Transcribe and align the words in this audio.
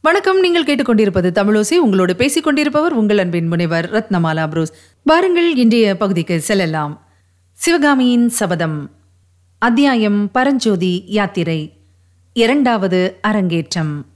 வணக்கம். 0.00 0.40
நீங்கள் 0.40 0.64
கேட்டுக்கொண்டிருப்பது 0.64 1.30
தமிழோசி. 1.30 1.74
உங்களோடு 1.74 2.16
பேசிக் 2.16 2.44
கொண்டிருப்பவர் 2.44 2.92
உங்கள் 2.92 3.18
அன்பின் 3.18 3.46
முனைவர் 3.46 3.90
ரத்னமாலா 3.92 4.48
புரூஸ். 4.48 4.72
வாருங்கள் 5.02 5.56
இன்றைய 5.56 5.96
பகுதிக்கு 5.96 6.40
செல்லலாம். 6.40 7.06
சிவகாமியின் 7.52 8.28
சபதம். 8.28 8.90
அத்தியாயம் 9.58 10.30
பரஞ்சோதி 10.30 11.04
யாத்திரை. 11.06 11.72
இரண்டாவது 12.32 13.18
அரங்கேற்றம். 13.20 14.06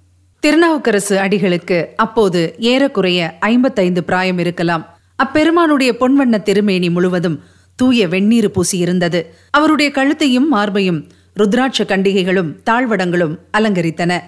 திருநாவுக்கரசு 0.41 1.17
அடிகளுக்கு 1.17 1.87
அப்போது 1.97 2.55
ஏறக்குறைய 2.59 3.37
ஐம்பத்தைந்து 3.41 4.05
பிராயம் 4.05 4.39
இருக்கலாம். 4.39 4.87
அப்பெருமானுடைய 5.17 5.97
பொன்வண்ண 6.01 6.43
திருமேனி 6.43 6.91
முழுவதும் 6.91 7.43
தூய 7.77 8.09
வெந்நீர் 8.09 8.51
பூசியிருந்தது. 8.51 9.27
அவருடைய 9.51 9.91
கழுத்தையும் 9.91 10.49
மார்பையும் 10.55 11.11
ருத்ராட்ச 11.37 11.85
கண்டிகைகளும் 11.85 12.55
தாழ்வடங்களும் 12.71 13.39
அலங்கரித்தன. 13.59 14.21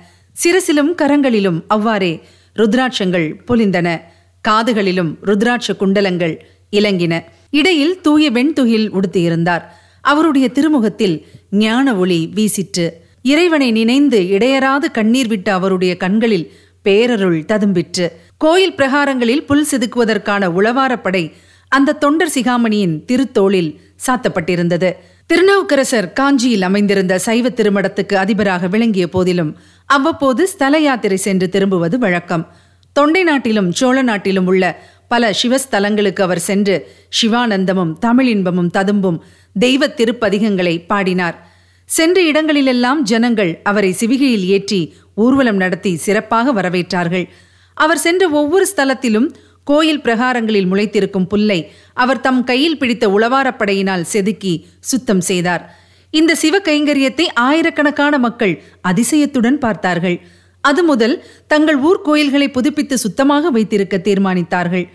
சிரசிலும் 0.43 0.93
கரங்களிலும் 0.99 1.63
அவ்வாறே 1.69 2.13
ருத்ராட்சங்கள் 2.57 3.27
பொலிந்தன. 3.47 4.01
காதுகளிலும் 4.49 5.13
ருத்ராட்ச 5.25 5.77
குண்டலங்கள் 5.79 6.35
இலங்கின. 6.73 7.23
இடையில் 7.51 8.01
தூய 8.01 8.31
வெண்துகில் 8.31 8.89
உடுத்தியிருந்தார். 8.93 9.63
அவருடைய 10.01 10.49
திருமுகத்தில் 10.49 11.27
ஞான 11.51 11.97
ஒளி 11.97 12.31
வீசிற்று. 12.35 12.87
இறைவனை 13.23 13.71
நினைந்து 13.71 14.19
இடையராது 14.21 14.91
கண்ணீர் 14.93 15.27
விட்ட 15.27 15.53
அவருடைய 15.53 15.97
கண்களில் 15.97 16.53
பேரருள் 16.85 17.41
ததும்பிற்று. 17.45 18.07
கோயில் 18.37 18.75
பிரகாரங்களில் 18.75 19.47
புல் 19.47 19.67
செதுக்குவதற்கான 19.71 20.49
உளவாரப்படை 20.49 21.33
அந்த 21.69 21.93
தொண்டர் 21.93 22.33
சிகாமணியின் 22.35 23.05
திருத்தோளில் 23.05 23.71
சாத்தப்பட்டிருந்தது. 24.07 24.93
திருநாவுக்கரசர் 25.27 26.13
காஞ்சியில் 26.13 26.63
அமைந்திருந்த 26.63 27.19
சைவ 27.19 27.49
திருமடத்துக்கு 27.49 28.15
அதிபராக 28.15 28.67
விளங்கிய 28.67 29.09
போதிலும் 29.09 29.57
அவ்வப்போது 29.87 30.47
ஸ்தல 30.47 30.79
யாத்திரை 30.79 31.17
சென்று 31.17 31.49
திரும்புவது 31.49 31.99
வழக்கம். 31.99 32.53
தொண்டை 32.93 33.23
நாட்டிலும் 33.23 33.73
சோழ 33.73 34.03
நாட்டிலும் 34.03 34.47
உள்ள 34.47 34.81
பல 35.09 35.35
சிவஸ்தலங்களுக்கு 35.43 36.23
அவர் 36.23 36.39
சென்று 36.39 36.93
சிவானந்தமும் 37.21 37.93
தமிழின்பமும் 38.07 38.71
ததும்பும் 38.71 39.25
தெய்வ 39.59 39.87
திருப்பதிகங்களை 39.87 40.87
பாடினார். 40.87 41.49
சென்ற 41.85 42.23
இடங்களிலெல்லாம் 42.23 43.03
ஜனங்கள் 43.03 43.61
அவரை 43.63 43.97
சிவிகையில் 44.01 44.47
ஏற்றி 44.47 44.95
ஊர்வலம் 45.15 45.57
நடத்தி 45.57 45.97
சிறப்பாக 45.97 46.53
வரவேற்றார்கள். 46.53 47.29
அவர் 47.75 47.99
சென்ற 47.99 48.29
ஒவ்வொரு 48.29 48.67
ஸ்தலத்திலும் 48.77 49.29
கோயில் 49.65 50.01
பிரகாரங்களில் 50.01 50.71
முளைத்திருக்கும் 50.73 51.27
புல்லை 51.27 51.73
அவர் 51.95 52.21
தம் 52.21 52.45
கையில் 52.45 52.79
பிடித்த 52.79 53.09
உளவாரப்படையினால் 53.09 54.01
செதுக்கி 54.01 54.67
சுத்தம் 54.81 55.21
செய்தார். 55.21 55.77
இந்த 56.19 56.33
சிவ 56.41 56.57
கைங்கரியத்தை 56.67 57.25
ஆயிரக்கணக்கான 57.47 58.15
மக்கள் 58.25 58.53
அதிசயத்துடன் 58.89 59.59
பார்த்தார்கள். 59.65 60.17
அது 60.65 60.83
முதல் 60.83 61.15
தங்கள் 61.47 61.79
ஊர் 61.89 62.01
கோயில்களை 62.03 62.49
புதுப்பித்து 62.51 62.97
சுத்தமாக 62.99 63.51
வைத்திருக்க 63.51 63.97
தீர்மானித்தார்கள். 63.99 64.87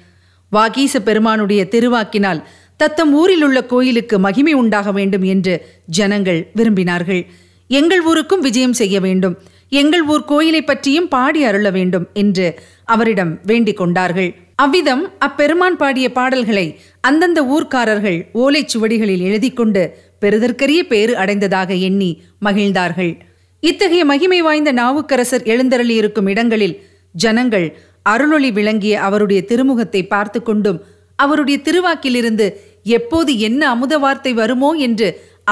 வாகீச 0.51 0.93
பெருமானுடைய 1.07 1.61
திருவாக்கினால் 1.73 2.41
தத்தம் 2.77 3.11
ஊரில் 3.13 3.43
உள்ள 3.43 3.59
கோயிலுக்கு 3.65 4.15
மகிமை 4.19 4.53
உண்டாக 4.53 4.91
வேண்டும் 4.91 5.25
என்று 5.33 5.53
ஜனங்கள் 5.97 6.41
விரும்பினார்கள். 6.55 7.21
எங்கள் 7.69 8.03
ஊருக்கும் 8.09 8.45
விஜயம் 8.47 8.77
செய்ய 8.81 8.97
வேண்டும். 8.99 9.35
எங்கள் 9.81 10.05
ஊர் 10.13 10.23
கோயிலை 10.25 10.61
பற்றியும் 10.63 11.09
பாடி 11.15 11.41
அருள 11.43 11.67
வேண்டும் 11.69 12.05
என்று 12.13 12.47
அவரிடம் 12.93 13.33
வேண்டிக் 13.43 13.79
கொண்டார்கள். 13.81 14.31
அவ்விதம் 14.63 15.03
அப்பெருமான் 15.19 15.77
பாடிய 15.81 16.07
பாடல்களை 16.11 16.65
அந்தந்த 17.09 17.39
ஊர்க்காரர்கள் 17.55 18.17
ஓலைச் 18.41 18.71
சுவடிகளில் 18.73 19.25
எழுதி 19.27 19.51
கொண்டு 19.51 19.83
பெறுதற்கரிய 20.21 20.81
பேறு 20.91 21.13
அடைந்ததாக 21.21 21.69
எண்ணி 21.87 22.09
மகிழ்ந்தார்கள். 22.45 23.11
இத்தகைய 23.63 24.03
மகிமை 24.05 24.39
வாய்ந்த 24.41 24.71
நாவுக்கரசர் 24.71 25.47
எழுந்தருளியிருக்கும் 25.53 26.29
இடங்களில் 26.33 26.75
ஜனங்கள் 27.15 27.67
அருளொளி 28.11 28.49
விளங்கிய 28.51 28.93
அவருடைய 29.07 29.39
திருமுகத்தை 29.49 30.01
பார்த்து 30.07 30.39
கொண்டும் 30.41 30.79
அவருடைய 31.19 31.57
திருவாக்கிலிருந்து 31.65 32.45
எப்போது 32.97 33.31
என்ன 33.39 33.61
அமுத 33.69 33.93
வார்த்தை 33.97 34.31
வருமோ 34.33 34.69
என்று 34.87 35.08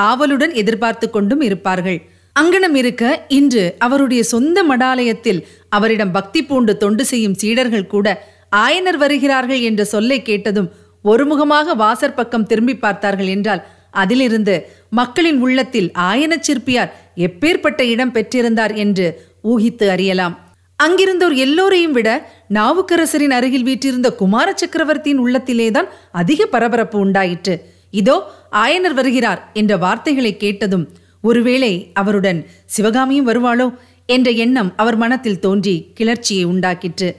ஆவலுடன் 0.10 0.54
எதிர்பார்த்து 0.54 1.08
கொண்டும் 1.10 1.42
இருப்பார்கள். 1.42 2.00
அங்கனம் 2.36 2.76
இருக்க 2.76 3.04
இன்று 3.38 3.64
அவருடைய 3.86 4.22
சொந்த 4.32 4.58
மடாலயத்தில் 4.64 5.40
அவரிடம் 5.70 6.12
பக்தி 6.12 6.42
பூண்டு 6.44 6.74
தொண்டு 6.78 7.04
செய்யும் 7.06 7.40
சீடர்கள் 7.42 7.92
கூட 7.94 8.08
ஆயனர் 8.56 9.00
வருகிறார்கள் 9.04 9.62
என்ற 9.70 9.82
சொல்லை 9.86 10.20
கேட்டதும் 10.22 10.70
ஒருமுகமாக 11.06 11.76
வாசற்பக்கம் 11.84 12.46
திரும்பி 12.46 12.76
பார்த்தார்கள் 12.78 13.32
என்றால் 13.36 13.64
அதிலிருந்து 14.04 14.56
மக்களின் 14.90 15.40
உள்ளத்தில் 15.40 15.90
ஆயனச் 16.10 16.46
சிற்பியார் 16.48 16.92
எப்பேற்பட்ட 17.18 17.82
இடம் 17.82 18.14
பெற்றிருந்தார் 18.14 18.74
என்று 18.76 19.08
ஊகித்து 19.44 19.88
அறியலாம். 19.88 20.36
அங்கிருந்தோர் 20.80 21.36
எல்லோரையும் 21.36 21.92
விட 21.92 22.10
நாவுக்கரசரின் 22.54 23.36
அருகில் 23.38 23.64
வீற்றிருந்த 23.64 24.10
குமார 24.14 24.48
சக்கரவர்த்தியின் 24.56 25.22
உள்ளத்திலேதான் 25.26 25.90
அதிக 26.12 26.46
பரபரப்பு 26.46 26.98
உண்டாயிற்று. 27.00 27.56
இதோ 27.92 28.16
ஆயனர் 28.52 28.98
வருகிறார் 29.00 29.42
என்ற 29.54 29.74
வார்த்தைகளை 29.78 30.32
கேட்டதும் 30.38 30.86
ஒருவேளை 31.22 31.72
அவருடன் 31.94 32.40
சிவகாமியும் 32.66 33.28
வருவாளோ? 33.28 33.68
என்ற 34.10 34.32
எண்ணம் 34.44 34.70
அவர் 34.76 34.98
மனத்தில் 34.98 35.40
தோன்றி 35.40 35.76
கிளர்ச்சியை 35.94 36.44
உண்டாக்கிற்று. 36.46 37.10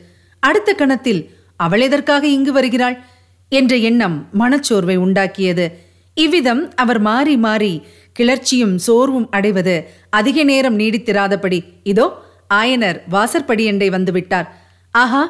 அடுத்த 0.42 0.72
கணத்தில் 0.72 1.20
அவள் 1.60 1.80
எதற்காக 1.80 2.26
இங்கு 2.26 2.52
வருகிறாள்? 2.52 2.96
என்ற 3.52 3.76
எண்ணம் 3.88 4.16
மனச்சோர்வை 4.38 4.96
உண்டாக்கியது. 4.96 5.66
இவ்விதம் 6.24 6.62
அவர் 6.82 7.00
மாறி 7.00 7.36
மாறி 7.36 7.72
கிளர்ச்சியும் 8.12 8.76
சோர்வும் 8.76 9.28
அடைவது 9.30 9.74
அதிக 10.10 10.44
நேரம் 10.44 10.78
நீடித்திராதபடி. 10.78 11.58
இதோ 11.82 12.06
ஆயனர் 12.54 12.98
வாசற்படியண்டை 13.14 13.88
வந்துவிட்டார். 13.96 14.48
ஆஹா 14.94 15.22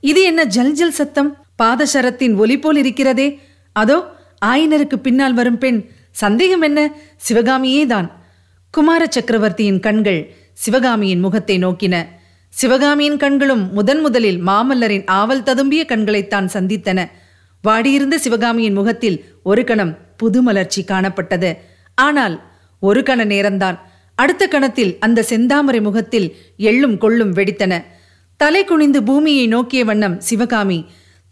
இது 0.00 0.22
என்ன 0.22 0.44
ஜல் 0.44 0.72
ஜல் 0.72 0.96
சத்தம்? 0.98 1.30
பாதசரத்தின் 1.62 2.34
ஒலி 2.36 2.58
போல் 2.58 2.76
இருக்கிறதே. 2.76 3.28
அதோ 3.72 3.98
ஆயனருக்கு 4.44 4.96
பின்னால் 4.96 5.34
வரும் 5.34 5.58
பெண். 5.58 5.80
சந்தேகம் 6.10 6.60
என்ன? 6.60 6.80
சிவகாமியே 7.16 7.86
தான். 7.86 8.08
குமார 8.70 9.02
சக்கரவர்த்தியின் 9.06 9.80
கண்கள் 9.80 10.20
சிவகாமியின் 10.52 11.20
முகத்தை 11.20 11.56
நோக்கின. 11.58 11.94
சிவகாமியின் 12.52 13.16
கண்களும் 13.16 13.64
முதன் 13.72 14.00
முதலில் 14.00 14.38
மாமல்லரின் 14.48 15.06
ஆவல் 15.20 15.46
ததும்பிய 15.48 15.82
கண்களைத்தான் 15.92 16.48
சந்தித்தன. 16.52 17.00
வாடியிருந்த 17.64 18.16
சிவகாமியின் 18.24 18.72
முகத்தில் 18.72 19.18
ஒரு 19.42 19.64
கணம் 19.64 19.92
புது 20.16 20.40
மலர்ச்சி 20.42 20.82
காணப்பட்டது. 20.84 21.50
ஆனால் 21.98 22.36
ஒரு 22.82 23.00
கண 23.00 23.20
நேரம்தான். 23.24 23.78
அடுத்த 24.18 24.44
கணத்தில் 24.46 24.92
அந்த 25.00 25.24
செந்தாமரை 25.30 25.80
முகத்தில் 25.80 26.28
எள்ளும் 26.70 26.98
கொள்ளும் 26.98 27.32
வெடித்தன. 27.32 27.72
தலை 28.40 28.62
குனிந்து 28.64 29.00
பூமியை 29.02 29.46
நோக்கிய 29.46 29.82
வண்ணம் 29.84 30.16
சிவகாமி 30.20 30.78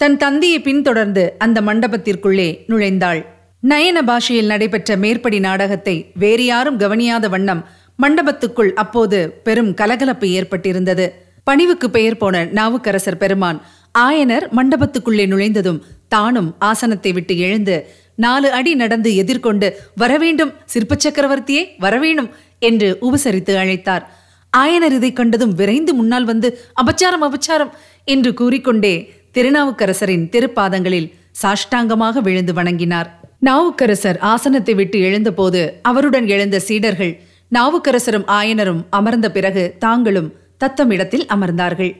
தன் 0.00 0.16
தந்தையை 0.16 0.58
பின்தொடர்ந்து 0.60 1.24
அந்த 1.38 1.58
மண்டபத்திற்குள்ளே 1.60 2.48
நுழைந்தாள். 2.68 3.20
நயன 3.62 3.98
பாஷையில் 4.02 4.50
நடைபெற்ற 4.52 4.96
மேற்படி 4.96 5.38
நாடகத்தை 5.38 5.96
வேறு 6.14 6.44
யாரும் 6.44 6.80
கவனியாத 6.80 7.28
வண்ணம் 7.28 7.62
மண்டபத்துக்குள் 7.98 8.72
அப்போது 8.82 9.18
பெரும் 9.46 9.70
கலகலப்பு 9.74 10.26
ஏற்பட்டிருந்தது. 10.38 11.06
பணிவுக்கு 11.44 11.86
பெயர் 11.90 12.16
போன 12.16 12.44
நாவுக்கரசர் 12.58 13.22
பெருமான் 13.22 13.58
ஆயனர் 13.98 14.46
மண்டபத்துக்குள்ளே 14.58 15.24
நுழைந்ததும் 15.32 15.80
தானும் 16.08 16.50
ஆசனத்தை 16.58 17.10
விட்டு 17.12 17.34
எழுந்து 17.38 17.76
நாலு 18.14 18.48
அடி 18.50 18.72
நடந்து 18.74 19.10
எதிர்கொண்டு 19.22 19.68
வரவேண்டும் 20.02 20.52
சிற்ப 20.64 20.96
சக்கரவர்த்தியே 21.04 21.62
வரவேணும் 21.84 22.30
என்று 22.68 22.88
உபசரித்து 23.00 23.54
அழைத்தார். 23.62 24.04
ஆயனர் 24.52 24.94
இதை 24.98 25.10
கண்டதும் 25.12 25.54
விரைந்து 25.54 25.92
முன்னால் 25.94 26.24
வந்து 26.24 26.48
அபச்சாரம் 26.82 27.24
அபச்சாரம் 27.28 27.72
என்று 28.04 28.30
கூறிக்கொண்டே 28.34 28.94
திருநாவுக்கரசரின் 29.32 30.26
திருப்பாதங்களில் 30.34 31.08
சாஷ்டாங்கமாக 31.42 32.20
விழுந்து 32.20 32.52
வணங்கினார். 32.52 33.08
நாவுக்கரசர் 33.38 34.18
ஆசனத்தை 34.32 34.74
விட்டு 34.74 34.98
எழுந்தபோது 34.98 35.60
அவருடன் 35.82 36.26
எழுந்த 36.26 36.58
சீடர்கள் 36.58 37.12
நாவுக்கரசரும் 37.52 38.26
ஆயனரும் 38.38 38.80
அமர்ந்த 38.90 39.26
பிறகு 39.30 39.64
தாங்களும் 39.78 40.30
தத்தம் 40.56 40.90
இடத்தில் 40.90 41.26
அமர்ந்தார்கள். 41.26 41.92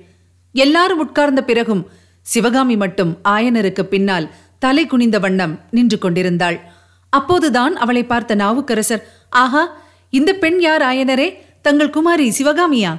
எல்லாரும் 0.55 0.99
உட்கார்ந்த 0.99 1.43
பிறகும் 1.45 1.83
சிவகாமி 2.27 2.77
மட்டும் 2.77 3.13
ஆயனருக்கு 3.29 3.83
பின்னால் 3.93 4.27
தலை 4.65 4.85
குனிந்த 4.87 5.19
வண்ணம் 5.19 5.55
நின்று 5.71 5.97
கொண்டிருந்தாள். 5.99 6.59
அப்போதுதான் 7.13 7.75
அவளை 7.77 8.03
பார்த்த 8.05 8.33
நாவுக்கரசர் 8.35 9.03
ஆஹா 9.43 9.63
இந்த 10.13 10.31
பெண் 10.43 10.59
யார் 10.61 10.83
ஆயனரே? 10.83 11.29
தங்கள் 11.63 11.95
குமாரி 11.97 12.27
சிவகாமியா? 12.39 12.93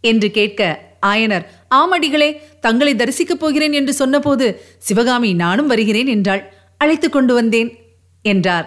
என்று 0.00 0.28
கேட்க 0.30 0.60
ஆயனர் 1.06 1.44
ஆமடிகளே 1.74 2.28
தங்களை 2.60 2.92
தரிசிக்கப் 2.94 3.42
போகிறேன் 3.42 3.72
என்று 3.72 3.92
சொன்னபோது 3.92 4.46
சிவகாமி 4.78 5.30
நானும் 5.34 5.66
வருகிறேன் 5.66 6.06
என்றாள். 6.06 6.42
அழைத்து 6.80 7.08
கொண்டு 7.10 7.32
வந்தேன் 7.34 7.70
என்றார். 8.24 8.66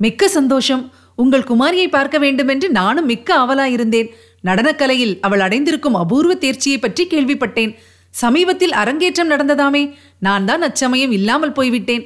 மிக்க 0.00 0.28
சந்தோஷம். 0.28 0.84
உங்கள் 1.22 1.48
குமாரியை 1.50 1.88
பார்க்க 1.88 2.18
வேண்டுமென்று 2.18 2.68
நானும் 2.70 3.10
மிக்க 3.12 3.30
ஆவலாயிருந்தேன். 3.40 4.08
நடனக்கலையில் 4.44 5.14
அவள் 5.20 5.40
அடைந்திருக்கும் 5.40 5.98
அபூர்வ 6.02 6.34
தேர்ச்சியை 6.34 6.78
பற்றி 6.78 7.04
கேள்விப்பட்டேன். 7.06 7.74
சமீபத்தில் 8.14 8.74
அரங்கேற்றம் 8.82 9.30
நடந்ததாமே. 9.30 9.82
நான் 10.18 10.44
தான் 10.44 10.62
அச்சமயம் 10.62 11.10
இல்லாமல் 11.10 11.52
போய்விட்டேன் 11.52 12.04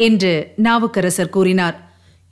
என்று 0.00 0.32
நாவுக்கரசர் 0.56 1.34
கூறினார். 1.36 1.76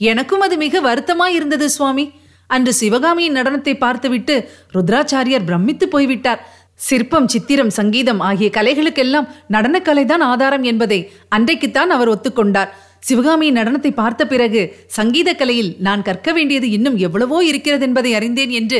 எனக்கும் 0.00 0.40
அது 0.40 0.56
மிக 0.56 0.80
வருத்தமாயிருந்தது 0.80 1.64
சுவாமி. 1.64 2.04
அன்று 2.50 2.72
சிவகாமியின் 2.74 3.36
நடனத்தை 3.38 3.74
பார்த்துவிட்டு 3.78 4.34
ருத்ராச்சாரியர் 4.74 5.46
பிரமித்து 5.48 5.86
போய்விட்டார். 5.88 6.40
சிற்பம் 6.80 7.28
சித்திரம் 7.28 7.70
சங்கீதம் 7.70 8.20
ஆகிய 8.20 8.48
கலைகளுக்கெல்லாம் 8.54 9.28
நடனக்கலைதான் 9.48 10.22
ஆதாரம் 10.22 10.62
என்பதை 10.62 10.98
அன்றைக்குத்தான் 11.28 11.90
அவர் 11.90 12.12
ஒத்துக்கொண்டார். 12.14 12.72
சிவகாமியின் 13.00 13.58
நடனத்தை 13.58 13.90
பார்த்த 13.90 14.22
பிறகு 14.26 14.60
சங்கீத 14.86 15.30
கலையில் 15.34 15.70
நான் 15.78 16.02
கற்க 16.02 16.32
வேண்டியது 16.32 16.70
இன்னும் 16.70 16.96
எவ்வளவோ 16.96 17.38
இருக்கிறது 17.44 17.84
என்பதை 17.86 18.14
அறிந்தேன் 18.14 18.50
என்று 18.50 18.78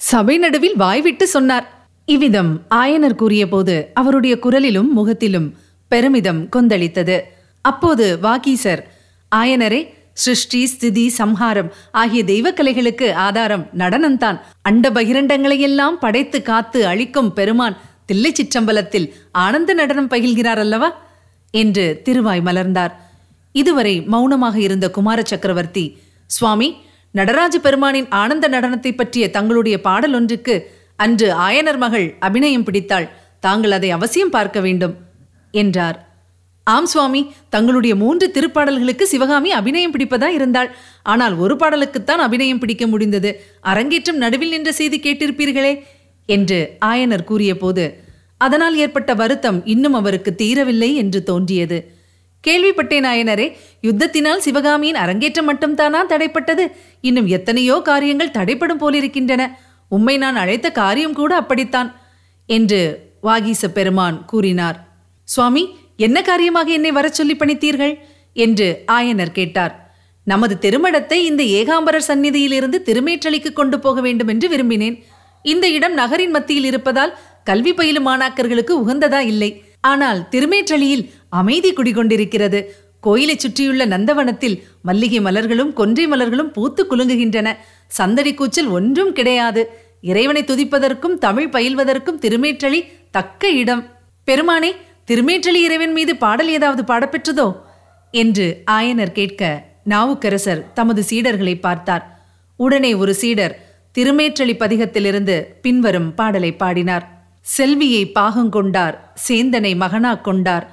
சபை 0.00 0.36
நடுவில் 0.38 0.76
வாய்விட்டு 0.76 1.26
சொன்னார். 1.28 1.66
இவ்விதம் 2.08 2.52
ஆயனர் 2.74 3.20
கூறியபோது 3.22 3.74
அவருடைய 3.94 4.34
குரலிலும் 4.42 4.90
முகத்திலும் 4.92 5.48
பெருமிதம் 5.94 6.42
கொந்தளித்தது. 6.54 7.18
அப்போது 7.64 8.06
வாகீசர் 8.26 8.82
ஆயனரே 9.32 9.82
சிருஷ்டி 10.22 10.60
ஸ்திதி 10.72 11.04
சம்ஹாரம் 11.20 11.70
ஆகிய 12.00 12.20
தெய்வக்கலைகளுக்கு 12.30 13.06
ஆதாரம் 13.26 13.64
நடனம்தான். 13.80 14.36
அண்ட 14.68 14.90
பகிரண்டங்களையெல்லாம் 14.96 15.96
படைத்து 16.04 16.38
காத்து 16.50 16.80
அழிக்கும் 16.90 17.30
பெருமான் 17.38 17.78
தில்லை 18.08 18.30
சிற்றம்பலத்தில் 18.38 19.06
ஆனந்த 19.44 19.74
நடனம் 19.80 20.10
பகில்கிறார் 20.12 20.60
அல்லவா 20.64 20.90
என்று 21.54 21.84
திருவாய் 22.06 22.42
மலர்ந்தார். 22.48 22.92
இதுவரை 23.54 23.94
மௌனமாக 24.12 24.56
இருந்த 24.66 24.86
குமார 24.96 25.18
சக்கரவர்த்தி 25.30 25.84
சுவாமி 26.30 26.68
நடராஜ 27.14 27.56
பெருமானின் 27.66 28.08
ஆனந்த 28.22 28.46
நடனத்தை 28.54 28.92
பற்றிய 29.00 29.24
தங்களுடைய 29.36 29.76
பாடல் 29.86 30.16
ஒன்றுக்கு 30.18 30.54
அன்று 31.04 31.28
ஆயனர் 31.46 31.80
மகள் 31.84 32.06
அபிநயம் 32.26 32.66
பிடித்தாள். 32.68 33.06
தாங்கள் 33.46 33.76
அதை 33.78 33.90
அவசியம் 33.96 34.34
பார்க்க 34.36 34.58
வேண்டும். 34.66 34.94
என்றார். 35.62 35.98
ஆம் 36.66 36.86
சுவாமி 36.86 37.20
தங்களுடைய 37.54 37.94
மூன்று 38.02 38.26
திருப்பாடல்களுக்கு 38.36 39.04
சிவகாமி 39.12 39.50
அபிநயம் 39.52 39.94
பிடிப்பதா 39.94 40.28
இருந்தாள். 40.36 40.70
ஆனால் 41.12 41.34
ஒரு 41.36 41.54
பாடலுக்குத்தான் 41.60 42.22
அபிநயம் 42.26 42.60
பிடிக்க 42.62 42.84
முடிந்தது. 42.86 43.30
அரங்கேற்றம் 43.72 44.22
நடுவில் 44.24 44.54
நின்ற 44.54 44.72
செய்தி 44.72 44.98
கேட்டிருப்பீர்களே 44.98 45.74
என்று 46.28 46.58
ஆயனர் 46.90 47.28
கூறியபோது 47.30 47.84
அதனால் 48.44 48.76
ஏற்பட்ட 48.76 49.10
வருத்தம் 49.14 49.58
இன்னும் 49.64 49.98
அவருக்கு 49.98 50.30
தீரவில்லை 50.40 50.88
என்று 51.02 51.20
தோன்றியது. 51.22 51.78
கேள்விப்பட்டேன் 52.44 53.06
ஆயனரே 53.10 53.46
யுத்தத்தினால் 53.86 54.42
சிவகாமியின் 54.46 54.98
அரங்கேற்றம் 55.02 55.48
மட்டும்தானா 55.50 56.00
தடைப்பட்டது? 56.12 56.64
இன்னும் 57.00 57.28
எத்தனையோ 57.36 57.76
காரியங்கள் 57.90 58.34
தடைப்படும் 58.38 58.82
போலிருக்கின்றன. 58.82 59.42
உம்மை 59.90 60.16
நான் 60.16 60.40
அழைத்த 60.42 60.68
காரியம் 60.80 61.16
கூட 61.20 61.32
அப்படித்தான் 61.36 61.90
என்று 62.48 62.80
வாகீச 63.20 63.68
பெருமான் 63.68 64.18
கூறினார். 64.32 64.78
சுவாமி 65.24 65.76
என்ன 65.96 66.22
காரியமாக 66.22 66.70
என்னை 66.70 66.92
வரச் 66.92 67.14
சொல்லி 67.14 67.34
பணித்தீர்கள்? 67.34 67.94
என்று 68.32 68.84
ஆயனர் 68.92 69.32
கேட்டார். 69.32 69.96
நமது 70.24 70.58
திருமடத்தை 70.60 71.12
இந்த 71.12 71.42
ஏகாம்பரர் 71.42 72.08
சந்நிதியிலிருந்து 72.08 72.78
திருமேற்றலிக்கு 72.86 73.52
கொண்டு 73.52 73.78
போக 73.78 74.00
வேண்டும் 74.00 74.28
என்று 74.28 74.48
விரும்பினேன். 74.48 74.96
இந்த 75.42 75.68
இடம் 75.68 75.94
நகரின் 75.94 76.30
மத்தியில் 76.30 76.64
இருப்பதால் 76.64 77.18
கல்வி 77.44 77.72
பயிலும் 77.74 78.06
மாணாக்கர்களுக்கு 78.06 78.72
உகந்ததா 78.82 79.18
இல்லை. 79.18 79.62
ஆனால் 79.80 80.28
திருமேற்றலியில் 80.28 81.04
அமைதி 81.28 81.72
குடிகொண்டிருக்கிறது. 81.72 82.62
கோயிலை 83.00 83.38
சுற்றியுள்ள 83.38 83.86
நந்தவனத்தில் 83.86 84.62
மல்லிகை 84.82 85.20
மலர்களும் 85.20 85.72
கொன்றை 85.72 86.06
மலர்களும் 86.06 86.52
பூத்து 86.52 86.86
குலுங்குகின்றன. 86.90 87.48
சந்தடி 87.86 88.34
கூச்சல் 88.34 88.66
ஒன்றும் 88.66 89.12
கிடையாது. 89.12 89.64
இறைவனை 90.00 90.42
துதிப்பதற்கும் 90.42 91.18
தமிழ் 91.18 91.52
பயில்வதற்கும் 91.52 92.20
திருமேற்றலி 92.20 92.80
தக்க 93.10 93.48
இடம். 93.48 93.84
பெருமானே 94.24 94.70
திருமேற்றலி 95.08 95.60
இறைவன் 95.60 95.92
மீது 95.92 96.16
பாடல் 96.16 96.48
ஏதாவது 96.48 96.82
பாடப்பெற்றதோ? 96.82 97.56
என்று 98.10 98.62
ஆயனர் 98.70 99.12
கேட்க 99.12 99.42
நாவுக்கரசர் 99.84 100.72
தமது 100.72 101.04
சீடர்களை 101.10 101.60
பார்த்தார். 101.60 102.04
உடனே 102.56 102.94
ஒரு 102.94 103.14
சீடர் 103.14 103.54
திருமேற்றலி 103.98 104.54
பதிகத்திலிருந்து 104.56 105.36
பின்வரும் 105.62 106.14
பாடலை 106.14 106.52
பாடினார். 106.52 107.04
செல்வியை 107.40 108.12
பாகங்கொண்டார் 108.14 108.94
சேந்தனை 109.28 109.76
மகனாக் 109.76 110.24
கொண்டார். 110.24 110.66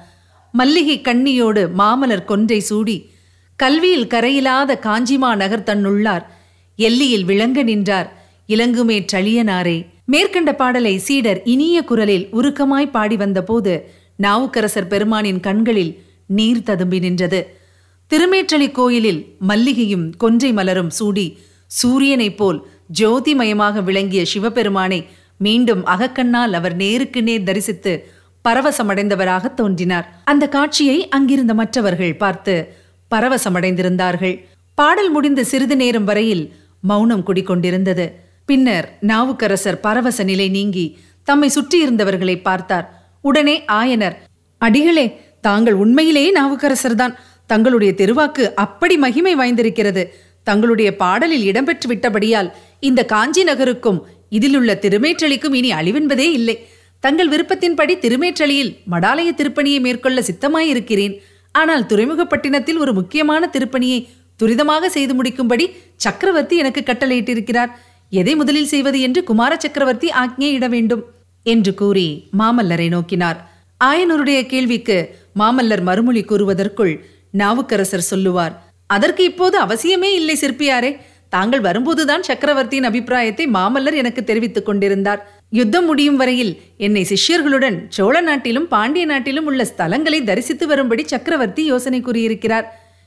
மல்லிகை 0.52 1.00
கண்ணியோடு 1.00 1.62
மாமலர் 1.78 2.24
கொன்றை 2.24 2.60
சூடி 2.60 3.10
கல்வியில் 3.56 4.06
கரையிலாத 4.06 4.78
காஞ்சிமா 4.78 5.34
நகர் 5.34 5.66
தன்னுள்ளார். 5.66 6.24
எல்லியில் 6.78 7.24
விளங்க 7.24 7.62
நின்றார் 7.62 8.08
இலங்குமே 8.48 9.06
சளியனாரே 9.12 9.78
மேற்கண்ட 10.04 10.54
பாடலை 10.54 10.98
சீடர் 10.98 11.40
இனிய 11.44 11.84
குரலில் 11.84 12.28
உருக்கமாய் 12.32 12.90
பாடி 12.90 13.16
வந்தபோது 13.16 13.74
நாவுக்கரசர் 14.16 14.86
பெருமானின் 14.86 15.40
கண்களில் 15.40 16.04
நீர் 16.26 16.62
ததும்பி 16.62 16.98
நின்றது. 16.98 17.60
திருமேற்றளி 18.10 18.72
கோயிலில் 18.72 19.36
மல்லிகையும் 19.48 20.16
கொன்றை 20.16 20.52
மலரும் 20.52 20.90
சூடி 20.90 21.38
சூரியனைப் 21.82 22.36
போல் 22.36 22.66
ஜோதிமயமாக 23.00 23.82
விளங்கிய 23.82 24.24
சிவபெருமானை 24.24 25.06
மீண்டும் 25.36 25.86
அகக்கண்ணால் 25.86 26.52
அவர் 26.52 26.76
நேருக்கு 26.76 27.22
நேர் 27.22 27.42
தரிசித்து 27.42 28.08
பரவசமடைந்தவராக 28.48 29.54
தோன்றினார். 29.54 30.20
அந்த 30.24 30.48
காட்சியை 30.48 31.08
அங்கிருந்த 31.08 31.54
மற்றவர்கள் 31.54 32.16
பார்த்து 32.16 32.74
பரவசமடைந்திருந்தார்கள். 33.14 34.44
பாடல் 34.74 35.10
முடிந்த 35.10 35.44
சிறிது 35.44 35.76
நேரம் 35.76 36.04
வரையில் 36.04 36.54
மௌனம் 36.80 37.26
குடிக்கொண்டிருந்தது. 37.26 38.12
பின்னர் 38.44 38.98
நாவுக்கரசர் 39.00 39.80
பரவச 39.80 40.22
நிலை 40.22 40.48
நீங்கி 40.48 40.98
தம்மை 41.22 41.50
சுற்றியிருந்தவர்களை 41.54 42.42
பார்த்தார். 42.42 43.01
உடனே 43.22 43.56
ஆயனர் 43.80 44.16
அடிகளே 44.58 45.06
தாங்கள் 45.40 45.74
உண்மையிலேயே 45.74 46.30
நாவுக்கரசர்தான். 46.32 47.14
தங்களுடைய 47.46 47.92
தெருவாக்கு 47.96 48.44
அப்படி 48.64 48.96
மகிமை 48.96 49.32
வாய்ந்திருக்கிறது. 49.36 50.02
தங்களுடைய 50.42 50.96
பாடலில் 50.96 51.44
இடம்பெற்று 51.50 51.86
விட்டபடியால் 51.88 52.48
இந்த 52.80 53.04
காஞ்சி 53.04 53.42
நகருக்கும் 53.44 53.98
இதிலுள்ள 54.28 54.78
திருமேற்றளிக்கும் 54.84 55.54
இனி 55.54 55.70
அழிவென்பதே 55.72 56.28
இல்லை. 56.38 56.56
தங்கள் 57.00 57.28
விருப்பத்தின்படி 57.28 57.94
திருமேற்றளியில் 57.98 58.72
மடாலய 58.90 59.30
திருப்பணியை 59.40 59.80
மேற்கொள்ள 59.80 60.22
சித்தமாயிருக்கிறேன். 60.28 61.14
ஆனால் 61.52 61.86
துறைமுகப்பட்டினத்தில் 61.86 62.78
ஒரு 62.78 62.92
முக்கியமான 62.92 63.48
திருப்பணியை 63.52 63.98
துரிதமாக 64.40 64.86
செய்து 64.86 65.14
முடிக்கும்படி 65.14 65.66
சக்கரவர்த்தி 65.96 66.56
எனக்கு 66.56 66.82
கட்டளையிட்டிருக்கிறார். 66.86 67.72
எதை 68.10 68.34
முதலில் 68.34 68.70
செய்வது 68.74 69.00
என்று 69.00 69.24
குமார 69.24 69.56
சக்கரவர்த்தி 69.56 70.10
ஆக்ஞையிட 70.22 70.68
வேண்டும். 70.68 71.02
என்று 71.42 71.74
கூறி 71.74 72.06
மாமல்லரை 72.38 72.88
நோக்கினார். 72.88 73.38
ஆயனருடைய 73.84 74.40
கேள்விக்கு 74.46 74.98
மாமல்லர் 75.38 75.82
மறுமொழி 75.82 76.22
கூறுவதற்குள் 76.24 76.94
நாவுக்கரசர் 77.30 78.10
சொல்லுவார் 78.10 78.54
அதற்கு 78.86 79.22
இப்போது 79.24 79.56
அவசியமே 79.60 80.10
இல்லை 80.18 80.34
சிற்பியாரே. 80.40 80.90
தாங்கள் 81.28 81.60
வரும்போதுதான் 81.60 82.22
சக்கரவர்த்தியின் 82.22 82.88
அபிப்பிராயத்தை 82.88 83.44
மாமல்லர் 83.46 83.94
எனக்கு 83.94 84.22
தெரிவித்துக் 84.24 84.66
கொண்டிருந்தார். 84.66 85.20
யுத்தம் 85.50 85.84
முடியும் 85.84 86.16
வரையில் 86.16 86.52
என்னை 86.76 87.02
சிஷ்யர்களுடன் 87.12 87.76
சோழ 87.88 88.14
நாட்டிலும் 88.20 88.68
பாண்டிய 88.68 89.04
நாட்டிலும் 89.06 89.44
உள்ள 89.44 89.62
ஸ்தலங்களை 89.70 90.20
தரிசித்து 90.24 90.66
வரும்படி 90.66 91.04
சக்கரவர்த்தி 91.06 91.64
யோசனை 91.64 92.00
கூறியிருக்கிறார். 92.00 92.66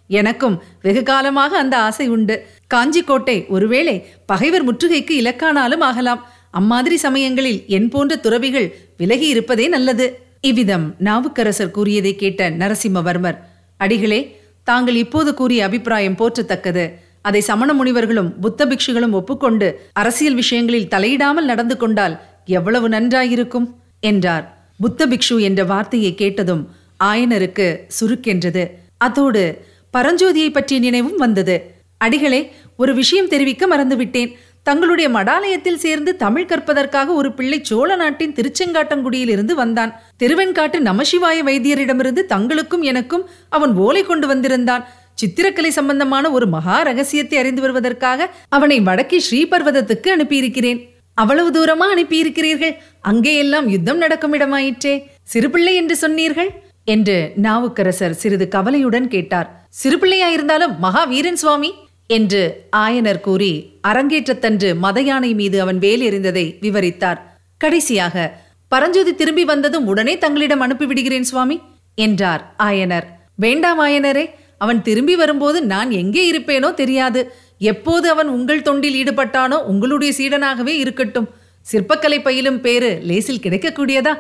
எனக்கும் 0.10 0.56
வெகு 0.82 1.04
காலமாக 1.04 1.58
அந்த 1.58 1.76
ஆசை 1.78 2.08
உண்டு. 2.08 2.36
காஞ்சி 2.68 3.02
கோட்டை 3.02 3.38
ஒருவேளை 3.50 3.96
பகைவர் 4.26 4.68
முற்றுகைக்கு 4.68 5.14
இலக்கானாலும் 5.22 5.86
ஆகலாம். 5.90 6.24
அம்மாதிரி 6.56 6.98
சமயங்களில் 6.98 7.64
என் 7.68 7.90
போன்ற 7.90 8.16
துறவிகள் 8.16 8.68
விலகி 8.98 9.28
இருப்பதே 9.28 9.68
நல்லது. 9.68 10.06
இவ்விதம் 10.42 10.96
நாவுக்கரசர் 11.00 11.74
கூறியதை 11.78 12.16
கேட்ட 12.16 12.50
நரசிம்மவர்மர் 12.50 13.38
அடிகளே 13.78 14.20
தாங்கள் 14.68 14.96
இப்போது 14.96 15.34
கூறிய 15.34 15.66
அபிப்பிராயம் 15.66 16.18
போற்றத்தக்கது. 16.20 16.86
அதை 17.22 17.42
சமண 17.42 17.70
முனிவர்களும் 17.74 18.40
புத்த 18.40 18.66
பிக்ஷுகளும் 18.66 19.12
ஒப்புக்கொண்டு 19.12 19.68
அரசியல் 19.94 20.36
விஷயங்களில் 20.36 20.88
தலையிடாமல் 20.88 21.50
நடந்து 21.52 21.78
கொண்டால் 21.78 22.16
எவ்வளவு 22.46 22.90
நன்றாயிருக்கும்? 22.90 23.68
என்றார். 24.00 24.46
புத்த 24.80 25.08
பிக்ஷு 25.08 25.36
என்ற 25.40 25.64
வார்த்தையை 25.64 26.16
கேட்டதும் 26.16 26.64
ஆயனருக்கு 27.04 27.68
சுருக்கென்றது. 28.00 28.64
அதோடு 28.98 29.44
பரஞ்சோதியை 29.94 30.50
பற்றிய 30.52 30.80
நினைவும் 30.80 31.18
வந்தது. 31.18 31.56
அடிகளே 31.98 32.42
ஒரு 32.78 32.94
விஷயம் 32.94 33.28
தெரிவிக்க 33.28 33.64
மறந்துவிட்டேன். 33.68 34.32
தங்களுடைய 34.68 35.10
மடாலயத்தில் 35.10 35.82
சேர்ந்து 35.86 36.16
தமிழ் 36.16 36.46
கற்பதற்காக 36.46 37.14
ஒரு 37.14 37.34
பிள்ளை 37.34 37.60
சோழ 37.62 37.96
நாட்டின் 37.96 38.34
திருச்செங்காட்டங்குடியில் 38.34 39.30
இருந்து 39.30 39.56
வந்தான். 39.56 39.92
திருவெண்காட்டு 40.24 40.78
நமசிவாய 40.90 41.40
வைத்தியரிடமிருந்து 41.50 42.22
தங்களுக்கும் 42.30 42.82
எனக்கும் 42.82 43.30
அவன் 43.50 43.74
ஓலை 43.76 44.04
கொண்டு 44.04 44.28
வந்திருந்தான். 44.28 44.86
சித்திரக்கலை 45.14 45.68
சம்பந்தமான 45.68 46.32
ஒரு 46.32 46.48
மகா 46.48 46.82
ரகசியத்தை 46.82 47.38
அறிந்து 47.38 47.62
வருவதற்காக 47.62 48.30
அவனை 48.50 48.80
வடக்கே 48.80 49.24
ஸ்ரீபர்வதத்துக்கு 49.32 50.10
அனுப்பியிருக்கிறேன். 50.16 50.82
அவ்வளவு 51.14 51.50
தூரமா 51.58 51.86
அனுப்பியிருக்கிறீர்கள்? 51.96 52.76
அங்கே 53.02 53.38
எல்லாம் 53.38 53.68
யுத்தம் 53.70 53.98
நடக்கும் 53.98 54.34
இடமாயிற்றே. 54.34 55.04
சிறுபிள்ளை 55.24 55.76
என்று 55.76 55.96
சொன்னீர்கள்? 55.96 56.50
என்று 56.84 57.32
நாவுக்கரசர் 57.42 58.12
சிறிது 58.12 58.48
கவலையுடன் 58.48 59.08
கேட்டார். 59.08 59.68
சிறுபிள்ளையாயிருந்தாலும் 59.84 60.76
மகாவீரன் 60.82 61.42
சுவாமி? 61.44 61.72
என்று 62.10 62.42
ஆயனர் 62.78 63.22
கூறி 63.22 63.52
அரங்கேற்றத்தன்று 63.82 64.70
மத 64.76 65.02
யானை 65.02 65.34
மீது 65.34 65.58
அவன் 65.62 65.80
வேல் 65.80 66.02
எறிந்ததை 66.02 66.46
விவரித்தார். 66.62 67.20
கடைசியாக 67.62 68.26
பரஞ்சோதி 68.72 69.14
திரும்பி 69.16 69.44
வந்ததும் 69.44 69.86
உடனே 69.86 70.14
தங்களிடம் 70.18 70.64
அனுப்பிவிடுகிறேன் 70.66 71.28
சுவாமி 71.32 71.58
என்றார் 71.98 72.44
ஆயனர். 72.64 73.08
வேண்டாம் 73.36 73.80
ஆயனரே 73.80 74.26
அவன் 74.58 74.82
திரும்பி 74.82 75.16
வரும்போது 75.16 75.58
நான் 75.64 75.92
எங்கே 75.92 76.24
இருப்பேனோ 76.32 76.74
தெரியாது. 76.74 77.22
எப்போது 77.72 78.06
அவன் 78.10 78.28
உங்கள் 78.28 78.62
தொண்டில் 78.62 78.98
ஈடுபட்டானோ 79.02 79.58
உங்களுடைய 79.64 80.12
சீடனாகவே 80.18 80.74
இருக்கட்டும். 80.84 81.28
சிற்பக்கலை 81.66 82.20
பயிலும் 82.24 82.62
பேரு 82.62 82.90
லேசில் 83.02 83.44
கிடைக்கக்கூடியதா? 83.44 84.14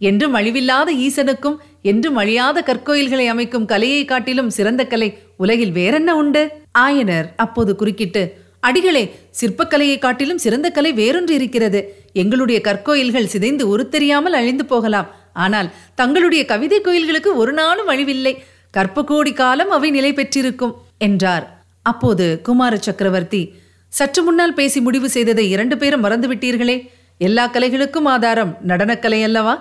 என்றும் 0.00 0.34
அழிவில்லாத 0.34 0.90
ஈசனுக்கும் 1.06 1.56
என்றும் 1.82 2.16
அழியாத 2.16 2.62
கற்கோயில்களை 2.66 3.26
அமைக்கும் 3.26 3.64
கலையை 3.64 4.04
காட்டிலும் 4.04 4.50
சிறந்த 4.50 4.82
கலை 4.84 5.18
உலகில் 5.36 5.72
வேறென்ன 5.72 6.16
உண்டு? 6.16 6.42
ஆயனர் 6.78 7.28
அப்போது 7.36 7.76
குறுக்கிட்டு 7.76 8.22
அடிகளே 8.60 9.14
சிற்பக்கலையை 9.40 9.98
காட்டிலும் 9.98 10.38
சிறந்த 10.38 10.70
கலை 10.70 10.92
வேறொன்று 10.92 11.30
இருக்கிறது. 11.30 11.80
எங்களுடைய 12.12 12.60
கற்கோயில்கள் 12.60 13.24
சிதைந்து 13.24 13.64
உருத்தெரியாமல் 13.72 14.36
அழிந்து 14.40 14.64
போகலாம். 14.64 15.08
ஆனால் 15.32 15.70
தங்களுடைய 15.94 16.44
கவிதை 16.44 16.80
கோயில்களுக்கு 16.80 17.36
ஒரு 17.36 17.52
நாளும் 17.52 17.88
அழிவில்லை. 17.88 18.34
கற்ப 18.70 19.04
கோடி 19.04 19.32
காலம் 19.32 19.70
அவை 19.70 19.90
நிலை 19.90 20.12
பெற்றிருக்கும் 20.12 20.74
என்றார். 20.98 21.64
அப்போது 21.82 22.40
குமார 22.42 22.76
சக்கரவர்த்தி 22.76 23.42
சற்று 23.88 24.22
முன்னால் 24.22 24.54
பேசி 24.54 24.80
முடிவு 24.80 25.08
செய்ததை 25.08 25.50
இரண்டு 25.50 25.78
பேரும் 25.78 26.04
மறந்துவிட்டீர்களே. 26.04 26.76
எல்லா 27.18 27.44
கலைகளுக்கும் 27.52 28.08
ஆதாரம் 28.14 28.56
நடனக்கலை 28.66 29.22
அல்லவா? 29.22 29.54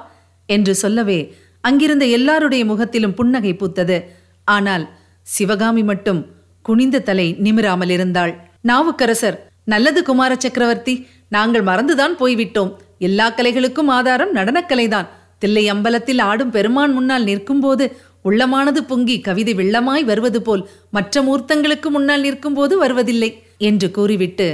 என்று 0.46 0.76
சொல்லவே 0.76 1.34
அங்கிருந்த 1.62 2.06
எல்லாருடைய 2.06 2.66
முகத்திலும் 2.66 3.14
புன்னகை 3.14 3.54
பூத்தது. 3.54 3.98
ஆனால் 4.44 4.90
சிவகாமி 5.22 5.84
மட்டும் 5.84 6.22
குனிந்த 6.62 7.00
தலை 7.00 7.36
நிமிராமல் 7.40 7.90
இருந்தாள். 7.90 8.34
நாவுக்கரசர் 8.62 9.38
நல்லது 9.64 10.04
குமார 10.04 10.36
சக்கரவர்த்தி 10.38 11.08
நாங்கள் 11.30 11.62
மறந்துதான் 11.62 12.16
போய்விட்டோம். 12.20 12.72
எல்லா 12.98 13.32
கலைகளுக்கும் 13.32 13.88
ஆதாரம் 13.88 14.36
நடனக்கலைதான். 14.36 15.08
தில்லை 15.40 15.72
அம்பலத்தில் 15.72 16.22
ஆடும் 16.22 16.50
பெருமான் 16.52 16.94
முன்னால் 16.94 17.24
நிற்கும்போது 17.24 17.98
உள்ளமானது 18.24 18.78
பொங்கி 18.78 19.20
கவிதை 19.20 19.54
வெள்ளமாய் 19.56 20.04
வருவது 20.04 20.42
போல் 20.42 20.64
மற்ற 20.92 21.22
மூர்த்தங்களுக்கு 21.22 21.90
முன்னால் 21.90 22.22
நிற்கும்போது 22.22 22.78
வருவதில்லை 22.78 23.30
என்று 23.58 23.92
கூறிவிட்டு 23.92 24.48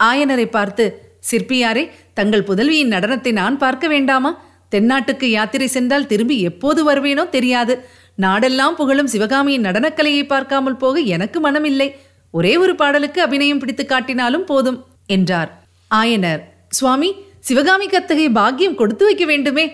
ஆயனரை 0.00 0.46
பார்த்து 0.50 0.84
சிற்பியாரே 1.30 1.90
தங்கள் 2.14 2.46
புதல்வியின் 2.46 2.92
நடனத்தை 2.94 3.32
நான் 3.32 3.58
பார்க்க 3.58 3.88
வேண்டாமா? 3.88 4.30
தென்னாட்டுக்கு 4.72 5.24
யாத்திரை 5.24 5.66
சென்றால் 5.66 6.06
திரும்பி 6.06 6.40
எப்போது 6.40 6.80
வருவேனோ 6.90 7.28
தெரியாது. 7.28 7.84
நாடெல்லாம் 8.20 8.74
புகழும் 8.74 9.06
சிவகாமியின் 9.06 9.64
நடனக்கலையை 9.64 10.26
பார்க்காமல் 10.26 10.76
போக 10.76 11.00
எனக்கு 11.00 11.50
மனமில்லை. 11.50 11.90
ஒரே 12.30 12.56
ஒரு 12.56 12.74
பாடலுக்கு 12.74 13.22
அபிநயம் 13.22 13.58
பிடித்து 13.58 13.84
காட்டினாலும் 13.84 14.44
போதும் 14.44 14.84
என்றார். 15.06 15.50
ஆயனர் 15.94 16.42
சுவாமி 16.68 17.14
சிவகாமிக்கு 17.40 17.96
அத்தகைய 17.96 18.30
பாக்கியம் 18.30 18.74
கொடுத்து 18.74 19.04
வைக்க 19.04 19.24
வேண்டுமே? 19.24 19.72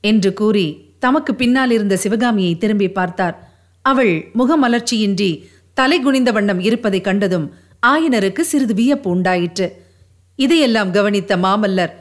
என்று 0.00 0.32
கூறி 0.32 0.94
தமக்கு 0.98 1.34
பின்னால் 1.34 1.70
இருந்த 1.70 1.96
சிவகாமியை 1.96 2.58
திரும்பி 2.58 2.88
பார்த்தார். 2.88 3.36
அவள் 3.82 4.30
முகமலர்ச்சியின்றி 4.38 5.30
தலை 5.74 6.00
குனிந்த 6.00 6.30
வண்ணம் 6.32 6.60
இருப்பதை 6.60 7.00
கண்டதும் 7.00 7.54
ஆயனருக்கு 7.86 8.40
சிறிது 8.40 8.74
வியப்பு 8.74 9.10
உண்டாயிற்று. 9.10 9.66
இதையெல்லாம் 10.38 10.90
கவனித்த 10.90 11.36
மாமல்லர் 11.36 11.92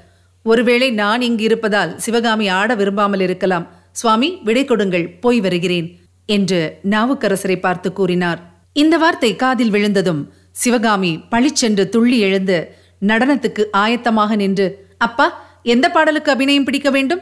ஒருவேளை 0.46 0.88
நான் 1.02 1.22
இங்கு 1.28 1.44
இருப்பதால் 1.48 1.92
சிவகாமி 2.04 2.48
ஆட 2.58 2.72
விரும்பாமல் 2.76 3.24
இருக்கலாம். 3.28 3.66
சுவாமி 3.92 4.30
விடை 4.48 4.64
கொடுங்கள் 4.66 5.08
போய் 5.24 5.40
வருகிறேன் 5.46 5.88
என்று 6.30 6.60
நாவுக்கரசரை 6.94 7.58
பார்த்து 7.60 7.90
கூறினார். 7.94 8.40
இந்த 8.74 8.96
வார்த்தை 8.98 9.32
காதில் 9.36 9.74
விழுந்ததும் 9.76 10.22
சிவகாமி 10.62 11.12
பளிச்சென்று 11.32 11.84
துள்ளி 11.90 12.18
எழுந்து 12.28 12.58
நடனத்துக்கு 13.02 13.64
ஆயத்தமாக 13.84 14.36
நின்று 14.36 14.68
அப்பா 14.98 15.28
எந்த 15.74 15.86
பாடலுக்கு 15.90 16.30
அபிநயம் 16.32 16.68
பிடிக்க 16.68 16.90
வேண்டும்? 16.90 17.22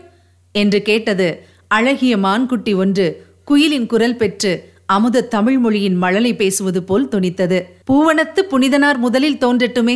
என்று 0.55 0.79
கேட்டது 0.81 1.27
அழகிய 1.67 2.13
மான்குட்டி 2.17 2.73
ஒன்று 2.73 3.05
குயிலின் 3.43 3.87
குரல் 3.87 4.17
பெற்று 4.17 4.51
அமுத 4.85 5.25
தமிழ் 5.35 5.57
மொழியின் 5.57 5.97
மழலை 6.03 6.31
பேசுவது 6.35 6.79
போல் 6.83 7.07
துணித்தது 7.07 7.59
பூவனத்து 7.89 8.41
புனிதனார் 8.51 8.99
முதலில் 9.05 9.41
தோன்றட்டுமே 9.43 9.95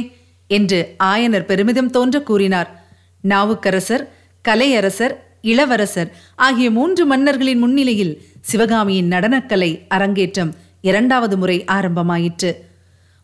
என்று 0.49 0.79
ஆயனர் 1.03 1.45
பெருமிதம் 1.45 1.89
தோன்ற 1.89 2.17
கூறினார். 2.21 2.69
நாவுக்கரசர் 3.23 4.03
கலையரசர் 4.45 5.15
இளவரசர் 5.41 6.11
ஆகிய 6.35 6.71
மூன்று 6.71 7.05
மன்னர்களின் 7.05 7.57
முன்னிலையில் 7.57 8.21
சிவகாமியின் 8.41 9.11
நடனக்கலை 9.11 9.87
அரங்கேற்றம் 9.87 10.55
இரண்டாவது 10.81 11.37
முறை 11.37 11.63
ஆரம்பமாயிற்று. 11.71 12.51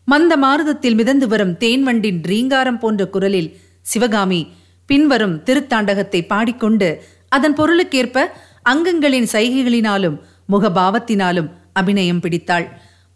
மந்த 0.04 0.36
மாருதத்தில் 0.36 0.94
மிதந்து 0.94 1.28
வரும் 1.28 1.52
தேன்வண்டின் 1.52 2.20
ரீங்காரம் 2.22 2.78
போன்ற 2.78 3.06
குரலில் 3.08 3.56
சிவகாமி 3.80 4.46
பின்வரும் 4.86 5.42
திருத்தாண்டகத்தை 5.42 6.26
பாடிக்கொண்டு 6.26 7.02
அதன் 7.28 7.56
பொருளுக்கேற்ப 7.56 8.26
அங்கங்களின் 8.68 9.28
சைகைகளினாலும் 9.32 10.20
முகபாவத்தினாலும் 10.52 11.50
அபிநயம் 11.72 12.20
பிடித்தாள். 12.20 12.66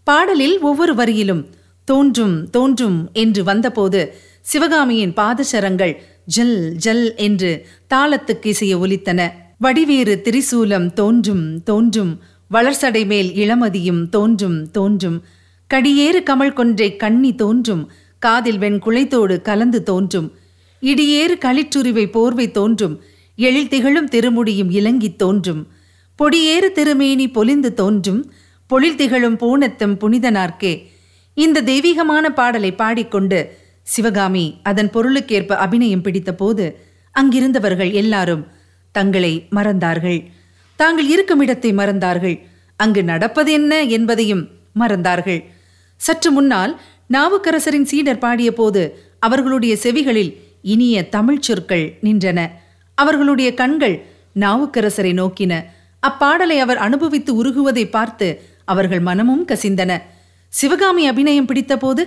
பாடலில் 0.05 0.61
ஒவ்வொரு 0.61 0.95
வரியிலும் 0.95 1.43
தோன்றும் 1.85 2.51
தோன்றும் 2.51 3.11
என்று 3.13 3.45
வந்தபோது 3.45 4.15
சிவகாமியின் 4.41 5.13
பாதசரங்கள் 5.13 5.95
ஜல் 6.29 6.73
ஜல் 6.77 7.15
என்று 7.15 7.67
தாளத்துக்கு 7.95 8.47
இசைய 8.47 8.79
ஒலித்தன. 8.79 9.31
வடிவேறு 9.61 10.15
திரிசூலம் 10.25 10.93
தோன்றும் 10.93 11.63
தோன்றும். 11.63 12.21
வளர்சடை 12.51 13.07
மேல் 13.07 13.31
இளமதியும் 13.35 14.09
தோன்றும் 14.09 14.71
தோன்றும். 14.71 15.23
கடியேறு 15.75 16.23
கமல் 16.31 16.53
கொன்றை 16.53 16.97
கண்ணி 16.97 17.35
தோன்றும். 17.35 17.91
காதில் 18.19 18.59
வெண் 18.59 18.79
குளைத்தோடு 18.87 19.43
கலந்து 19.43 19.83
தோன்றும். 19.83 20.33
இடியேறு 20.81 21.39
களிற்றுரிவை 21.39 22.11
போர்வை 22.11 22.51
தோன்றும். 22.51 23.01
எழில் 23.37 23.69
திகழும் 23.69 24.09
திருமுடியும் 24.09 24.71
இலங்கி 24.71 25.17
தோன்றும். 25.17 25.67
பொடியேறு 26.19 26.73
திருமேனி 26.73 27.27
பொலிந்து 27.29 27.73
தோன்றும். 27.73 28.33
பொழில் 28.67 28.95
திகழும் 28.95 29.39
பூனத்தம் 29.39 29.97
புனிதனார்க்கே. 30.01 30.83
இந்த 31.35 31.63
தெய்வீகமான 31.63 32.31
பாடலை 32.31 32.73
பாடிக்கொண்டு 32.73 33.67
சிவகாமி 33.93 34.45
அதன் 34.63 34.91
பொருளுக்கேற்ப 34.95 35.53
அபிநயம் 35.65 36.05
பிடித்தபோது 36.05 36.65
அங்கிருந்தவர்கள் 37.15 37.93
எல்லாரும் 37.93 38.43
தங்களை 38.95 39.33
மறந்தார்கள். 39.51 40.21
தாங்கள் 40.79 41.09
இருக்கும் 41.15 41.41
இடத்தை 41.41 41.71
மறந்தார்கள். 41.73 42.37
அங்கு 42.81 43.03
நடப்பது 43.05 43.51
என்ன 43.53 43.73
என்பதையும் 43.97 44.45
மறந்தார்கள். 44.81 45.41
சற்று 46.01 46.31
முன்னால் 46.31 46.73
நாவுக்கரசரின் 47.13 47.89
சீடர் 47.91 48.23
பாடிய 48.25 48.51
போது 48.53 48.83
அவர்களுடைய 49.19 49.75
செவிகளில் 49.83 50.33
இனிய 50.63 50.97
தமிழ்ச் 51.09 51.47
சொற்கள் 51.49 51.87
நின்றன. 52.03 52.39
அவர்களுடைய 52.99 53.49
கண்கள் 53.55 53.97
நாவுக்கரசரை 54.35 55.13
நோக்கின. 55.21 55.53
அப்பாடலை 56.03 56.59
அவர் 56.65 56.81
அனுபவித்து 56.87 57.33
உருகுவதை 57.41 57.85
பார்த்து 57.91 58.29
அவர்கள் 58.65 59.01
மனமும் 59.01 59.45
கசிந்தன. 59.49 59.93
சிவகாமி 60.53 61.03
அபிநயம் 61.11 61.49
பிடித்தபோது 61.49 62.03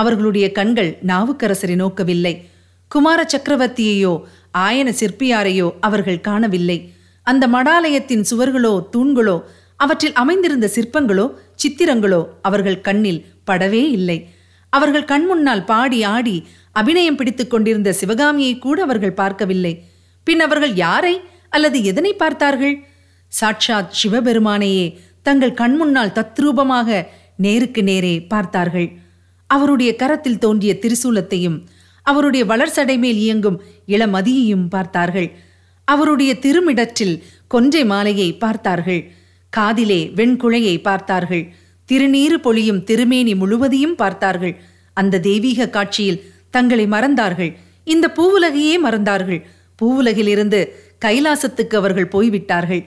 அவர்களுடைய 0.00 0.46
கண்கள் 0.58 0.90
நாவுக்கரசரை 1.10 1.76
நோக்கவில்லை. 1.82 2.34
குமார 2.90 3.20
சக்கரவர்த்தியையோ 3.32 4.12
ஆயன 4.66 4.88
சிற்பியாரையோ 5.00 5.68
அவர்கள் 5.86 6.24
காணவில்லை. 6.28 6.78
அந்த 7.26 7.44
மடாலயத்தின் 7.54 8.26
சுவர்களோ 8.30 8.74
தூண்களோ 8.94 9.36
அவற்றில் 9.76 10.18
அமைந்திருந்த 10.22 10.66
சிற்பங்களோ 10.74 11.26
சித்திரங்களோ 11.62 12.20
அவர்கள் 12.48 12.84
கண்ணில் 12.86 13.24
படவே 13.48 13.82
இல்லை. 13.96 14.18
அவர்கள் 14.72 15.08
கண் 15.10 15.26
முன்னால் 15.26 15.64
பாடி 15.64 15.98
ஆடி 16.14 16.36
அபிநயம் 16.72 17.18
பிடித்துக் 17.18 17.52
கொண்டிருந்த 17.52 17.90
சிவகாமியை 18.00 18.54
கூட 18.58 18.78
அவர்கள் 18.86 19.18
பார்க்கவில்லை. 19.20 19.74
பின் 20.26 20.42
அவர்கள் 20.46 20.74
யாரை 20.84 21.14
அல்லது 21.54 21.78
எதனை 21.90 22.12
பார்த்தார்கள்? 22.22 22.76
சாட்சாத் 23.32 23.94
சிவபெருமானையே 24.00 24.86
தங்கள் 25.26 25.58
கண்முன்னால் 25.60 26.16
தத்ரூபமாக 26.18 26.98
நேருக்கு 27.44 27.82
நேரே 27.82 28.14
பார்த்தார்கள். 28.32 28.88
அவருடைய 29.46 29.96
கரத்தில் 29.96 30.38
தோன்றிய 30.38 30.78
திரிசூலத்தையும் 30.80 31.58
அவருடைய 32.02 32.44
வளர்சடை 32.44 32.98
மேல் 32.98 33.16
இயங்கும் 33.16 33.62
இளமதியையும் 33.86 34.68
பார்த்தார்கள். 34.68 35.28
அவருடைய 35.84 36.34
திருமிடற்றில் 36.34 37.22
கொன்றை 37.48 37.84
மாலையை 37.84 38.36
பார்த்தார்கள். 38.36 39.12
காதிலே 39.52 40.12
வெண்குழையை 40.14 40.82
பார்த்தார்கள். 40.82 41.44
திருநீறு 41.88 42.34
பொழியும் 42.34 42.84
திருமேனி 42.84 43.34
முழுவதையும் 43.34 43.94
பார்த்தார்கள். 43.94 44.54
அந்த 44.92 45.18
தெய்வீக 45.18 45.68
காட்சியில் 45.68 46.22
தங்களை 46.50 46.86
மறந்தார்கள். 46.86 47.52
இந்த 47.84 48.12
பூவுலகையே 48.16 48.76
மறந்தார்கள். 48.84 49.40
பூவுலகிலிருந்து 49.82 50.60
கைலாசத்துக்கு 51.04 51.74
அவர்கள் 51.76 52.08
போய்விட்டார்கள். 52.08 52.82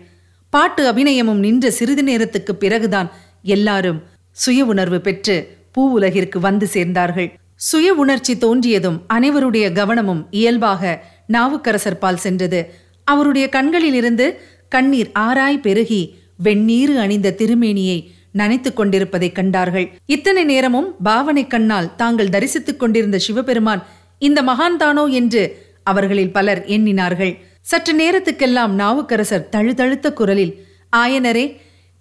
பாட்டு 0.50 0.94
அபிநயமும் 0.94 1.40
நின்ற 1.40 1.72
சிறிது 1.72 2.04
நேரத்துக்கு 2.04 2.56
பிறகுதான் 2.56 3.10
எல்லாரும் 3.44 4.04
சுய 4.32 4.66
உணர்வு 4.66 5.02
பெற்று 5.02 5.59
பூவுலகிற்கு 5.78 6.40
வந்து 6.40 6.68
சேர்ந்தார்கள். 6.74 7.30
சுய 7.56 7.88
உணர்ச்சி 7.94 8.34
தோன்றியதும் 8.38 9.00
அனைவருடைய 9.14 9.66
கவனமும் 9.74 10.22
இயல்பாக 10.32 10.82
நாவுக்கரசர் 11.28 12.02
பால் 12.04 12.22
சென்றது. 12.26 12.62
அவருடைய 13.04 13.50
கண்களிலிருந்து 13.50 14.26
கண்ணீர் 14.70 15.12
ஆராய் 15.20 15.62
பெருகி 15.62 16.02
வெந்நீரு 16.44 16.96
அணிந்த 16.96 17.36
திருமேனியை 17.38 18.00
நனைத்துக் 18.32 18.76
கொண்டிருப்பதை 18.76 19.32
கண்டார்கள். 19.32 19.88
இத்தனை 20.06 20.44
நேரமும் 20.44 20.90
பாவனை 21.04 21.48
கண்ணால் 21.48 21.96
தாங்கள் 21.96 22.30
தரிசித்துக் 22.30 22.80
கொண்டிருந்த 22.80 23.18
சிவபெருமான் 23.18 23.84
இந்த 24.22 24.40
மகான்தானோ 24.42 25.06
என்று 25.12 25.44
அவர்களில் 25.84 26.32
பலர் 26.32 26.62
எண்ணினார்கள். 26.66 27.34
சற்று 27.62 27.94
நேரத்துக்கெல்லாம் 27.96 28.74
நாவுக்கரசர் 28.74 29.50
தழுதழுத்த 29.50 30.08
குரலில் 30.14 30.54
ஆயனரே 30.96 31.46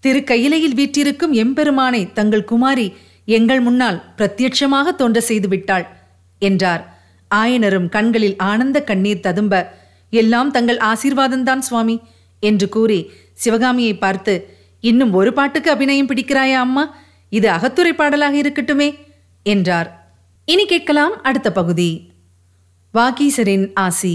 திரு 0.00 0.20
கையிலையில் 0.24 0.74
வீற்றிருக்கும் 0.74 1.32
எம்பெருமானை 1.32 2.02
தங்கள் 2.12 2.44
குமாரி 2.44 2.86
எங்கள் 3.28 3.60
முன்னால் 3.60 3.98
பிரத்யட்சமாக 4.16 4.94
தோன்ற 4.94 5.18
செய்து 5.20 5.48
விட்டாள் 5.48 5.86
என்றார். 6.42 6.82
ஆயனரும் 7.30 7.88
கண்களில் 7.88 8.36
ஆனந்த 8.50 8.78
கண்ணீர் 8.82 9.20
ததும்ப 9.20 9.54
எல்லாம் 10.12 10.50
தங்கள் 10.50 10.80
ஆசீர்வாதம்தான் 10.90 11.58
சுவாமி 11.58 11.96
என்று 12.42 12.66
கூறி 12.68 13.00
சிவகாமியை 13.32 13.94
பார்த்து 13.98 14.34
இன்னும் 14.80 15.12
ஒரு 15.12 15.30
பாட்டுக்கு 15.32 15.68
அபிநயம் 15.70 16.08
பிடிக்கிறாயா 16.08 16.58
அம்மா? 16.66 16.84
இது 17.32 17.48
அகத்துறை 17.50 17.92
பாடலாக 17.92 18.34
இருக்கட்டுமே 18.40 18.88
என்றார். 19.46 19.88
இனி 20.48 20.64
கேட்கலாம் 20.66 21.14
அடுத்த 21.22 21.48
பகுதி. 21.52 21.90
வாகீசரின் 22.94 23.66
ஆசி. 23.74 24.14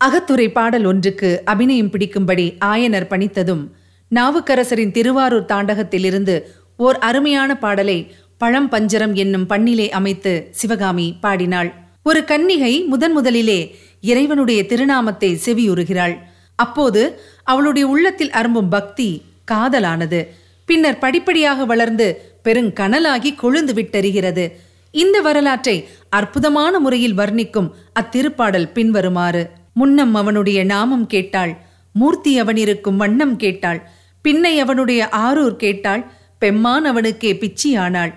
அகத்துறை 0.00 0.48
பாடல் 0.52 0.84
ஒன்றுக்கு 0.84 1.30
அபிநயம் 1.44 1.92
பிடிக்கும்படி 1.92 2.46
ஆயனர் 2.64 3.10
பணித்ததும் 3.10 3.64
நாவுக்கரசரின் 4.10 4.90
திருவாரூர் 4.90 5.50
தாண்டகத்திலிருந்து 5.52 6.34
ஓர் 6.78 6.98
அருமையான 6.98 7.50
பாடலை 7.58 7.98
பழம் 8.42 8.70
பஞ்சரம் 8.70 9.12
என்னும் 9.12 9.44
பண்ணிலே 9.48 9.88
அமைத்து 9.88 10.48
சிவகாமி 10.50 11.04
பாடினாள். 11.20 11.68
ஒரு 12.02 12.20
கன்னிகை 12.20 12.86
முதன் 12.86 13.12
முதலிலே 13.12 13.58
இறைவனுடைய 14.00 14.60
திருநாமத்தை 14.66 15.28
செவியுறுகிறாள். 15.44 16.14
அப்போது 16.56 17.02
அவளுடைய 17.44 17.88
உள்ளத்தில் 17.88 18.30
அரும்பும் 18.30 18.70
பக்தி 18.70 19.22
காதலானது. 19.50 20.20
பின்னர் 20.68 20.98
படிப்படியாக 20.98 21.64
வளர்ந்து 21.64 22.06
பெருங்கனலாகி 22.44 23.30
கொழுந்து 23.42 23.74
விட்டெறிகிறது 23.78 24.46
இந்த 24.90 25.20
வரலாற்றை 25.20 25.76
அற்புதமான 26.08 26.78
முறையில் 26.78 27.16
வர்ணிக்கும் 27.16 27.70
அத்திருப்பாடல் 28.00 28.68
பின்வருமாறு 28.72 29.50
முன்னம் 29.72 30.14
அவனுடைய 30.14 30.64
நாமம் 30.64 31.06
கேட்டாள். 31.06 31.54
மூர்த்தி 31.92 32.34
அவனிருக்கும் 32.38 32.96
வண்ணம் 32.96 33.36
கேட்டாள். 33.36 33.80
பின்னை 34.24 34.54
அவனுடைய 34.58 35.08
ஆரூர் 35.26 35.56
கேட்டாள். 35.64 36.04
பெம்மான் 36.40 36.84
அவனுக்கே 36.84 37.32
பிச்சியானாள். 37.32 38.12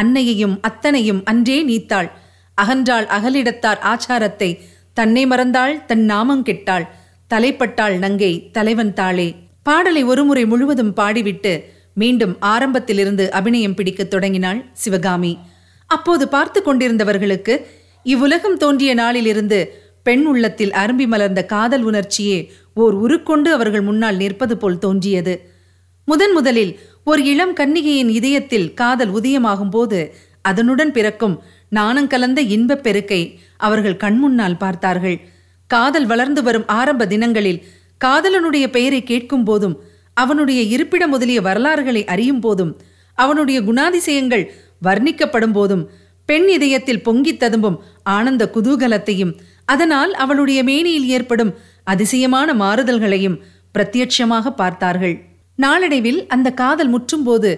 அன்னையையும் 0.00 0.56
அத்தனையும் 0.60 1.20
அன்றே 1.24 1.58
நீத்தாள். 1.62 2.08
அகன்றாள் 2.58 3.06
அகலிடத்தார் 3.16 3.80
ஆச்சாரத்தை. 3.90 4.50
தன்னை 4.96 5.22
மறந்தாள் 5.26 5.74
தன் 5.86 6.04
நாமம் 6.04 6.44
கெட்டாள். 6.44 6.86
தலைப்பட்டாள் 7.30 7.96
நங்கை 7.98 8.32
தலைவன் 8.50 8.92
தாளே. 8.92 9.28
பாடலை 9.62 10.02
ஒருமுறை 10.04 10.44
முழுவதும் 10.46 10.94
பாடிவிட்டு 10.96 11.52
மீண்டும் 11.94 12.34
ஆரம்பத்திலிருந்து 12.40 13.24
அபிநயம் 13.30 13.74
பிடிக்கத் 13.74 14.10
தொடங்கினாள் 14.10 14.60
சிவகாமி. 14.72 15.32
அப்போது 15.90 16.24
பார்த்து 16.28 16.58
கொண்டிருந்தவர்களுக்கு 16.60 17.54
இவ்வுலகம் 18.06 18.56
தோன்றிய 18.56 18.92
நாளிலிருந்து 18.94 19.58
பெண் 20.06 20.24
உள்ளத்தில் 20.24 20.72
அரும்பி 20.72 21.06
மலர்ந்த 21.06 21.40
காதல் 21.44 21.82
உணர்ச்சியே 21.82 22.38
ஓர் 22.74 22.94
உருக்கொண்டு 22.94 23.48
அவர்கள் 23.52 23.82
முன்னால் 23.82 24.16
நிற்பது 24.16 24.54
போல் 24.56 24.78
தோன்றியது. 24.78 25.34
முதன் 26.08 26.32
முதலில் 26.32 26.72
ஒரு 27.08 27.24
இளம் 27.24 27.54
கன்னிகையின் 27.56 28.10
இதயத்தில் 28.10 28.74
காதல் 28.74 29.12
உதயமாகும் 29.14 29.70
போது 29.70 30.14
அதனுடன் 30.42 30.92
பிறக்கும் 30.92 31.34
நாணங்கலந்த 31.70 32.38
இன்பப் 32.38 32.82
பெருக்கை 32.82 33.20
அவர்கள் 33.56 34.00
கண்முன்னால் 34.02 34.58
பார்த்தார்கள். 34.58 35.16
காதல் 35.70 36.06
வளர்ந்து 36.06 36.42
வரும் 36.42 36.66
ஆரம்ப 36.66 37.06
தினங்களில் 37.06 37.60
காதலனுடைய 38.04 38.66
பெயரை 38.66 39.02
கேட்கும் 39.02 39.44
போதும் 39.44 39.76
அவனுடைய 40.14 40.62
இருப்பிடம் 40.62 41.10
முதலிய 41.10 41.40
வரலாறுகளை 41.40 42.04
அறியும் 42.04 42.40
போதும் 42.40 42.72
அவனுடைய 43.18 43.58
குணாதிசயங்கள் 43.60 44.44
வர்ணிக்கப்படும் 44.82 45.52
போதும் 45.52 45.90
பெண் 46.28 46.48
இதயத்தில் 46.48 47.02
பொங்கித் 47.02 47.38
ததும்பும் 47.38 47.78
ஆனந்த 48.02 48.50
குதூகலத்தையும் 48.54 49.34
அதனால் 49.64 50.12
அவளுடைய 50.14 50.62
மேனியில் 50.62 51.08
ஏற்படும் 51.08 51.54
அதிசயமான 51.84 52.54
மாறுதல்களையும் 52.54 53.38
பிரத்யட்சமாக 53.74 54.50
பார்த்தார்கள். 54.54 55.16
நாளடைவில் 55.58 56.26
அந்த 56.26 56.48
காதல் 56.52 56.90
முற்றும்போது 56.94 57.50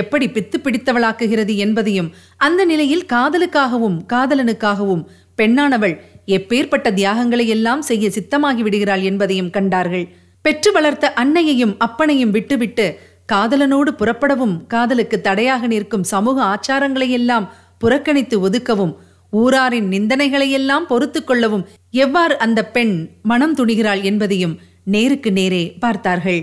எப்படி 0.00 0.26
பித்து 0.26 0.56
பிடித்தவளாக்குகிறது 0.64 1.56
என்பதையும் 1.56 2.10
அந்த 2.36 2.64
நிலையில் 2.64 3.04
காதலுக்காகவும் 3.06 3.98
காதலனுக்காகவும் 4.12 5.02
பெண்ணானவள் 5.36 5.94
எப்பேற்பட்ட 6.26 6.92
தியாகங்களை 6.92 7.46
எல்லாம் 7.48 7.82
செய்ய 7.82 8.08
சித்தமாகி 8.08 8.62
விடுகிறாள் 8.62 9.02
என்பதையும் 9.02 9.50
கண்டார்கள். 9.50 10.06
பெற்று 10.42 10.72
வளர்த்த 10.72 11.12
அன்னையையும் 11.12 11.74
அப்பனையும் 11.86 12.30
விட்டுவிட்டு 12.30 12.86
காதலனோடு 13.32 13.90
புறப்படவும் 14.00 14.66
காதலுக்கு 14.66 15.20
தடையாக 15.20 15.66
நிற்கும் 15.66 16.04
சமூக 16.04 16.38
ஆச்சாரங்களை 16.44 17.08
எல்லாம் 17.08 17.48
புறக்கணித்து 17.78 18.36
ஒதுக்கவும் 18.40 18.94
ஊராரின் 19.32 19.88
நிந்தனைகளையெல்லாம் 19.88 20.86
பொறுத்து 20.86 21.24
கொள்ளவும் 21.24 21.66
எவ்வாறு 22.04 22.38
அந்த 22.38 22.60
பெண் 22.76 22.94
மனம் 23.22 23.54
துணிகிறாள் 23.54 24.02
என்பதையும் 24.02 24.54
நேருக்கு 24.84 25.32
நேரே 25.32 25.64
பார்த்தார்கள். 25.80 26.40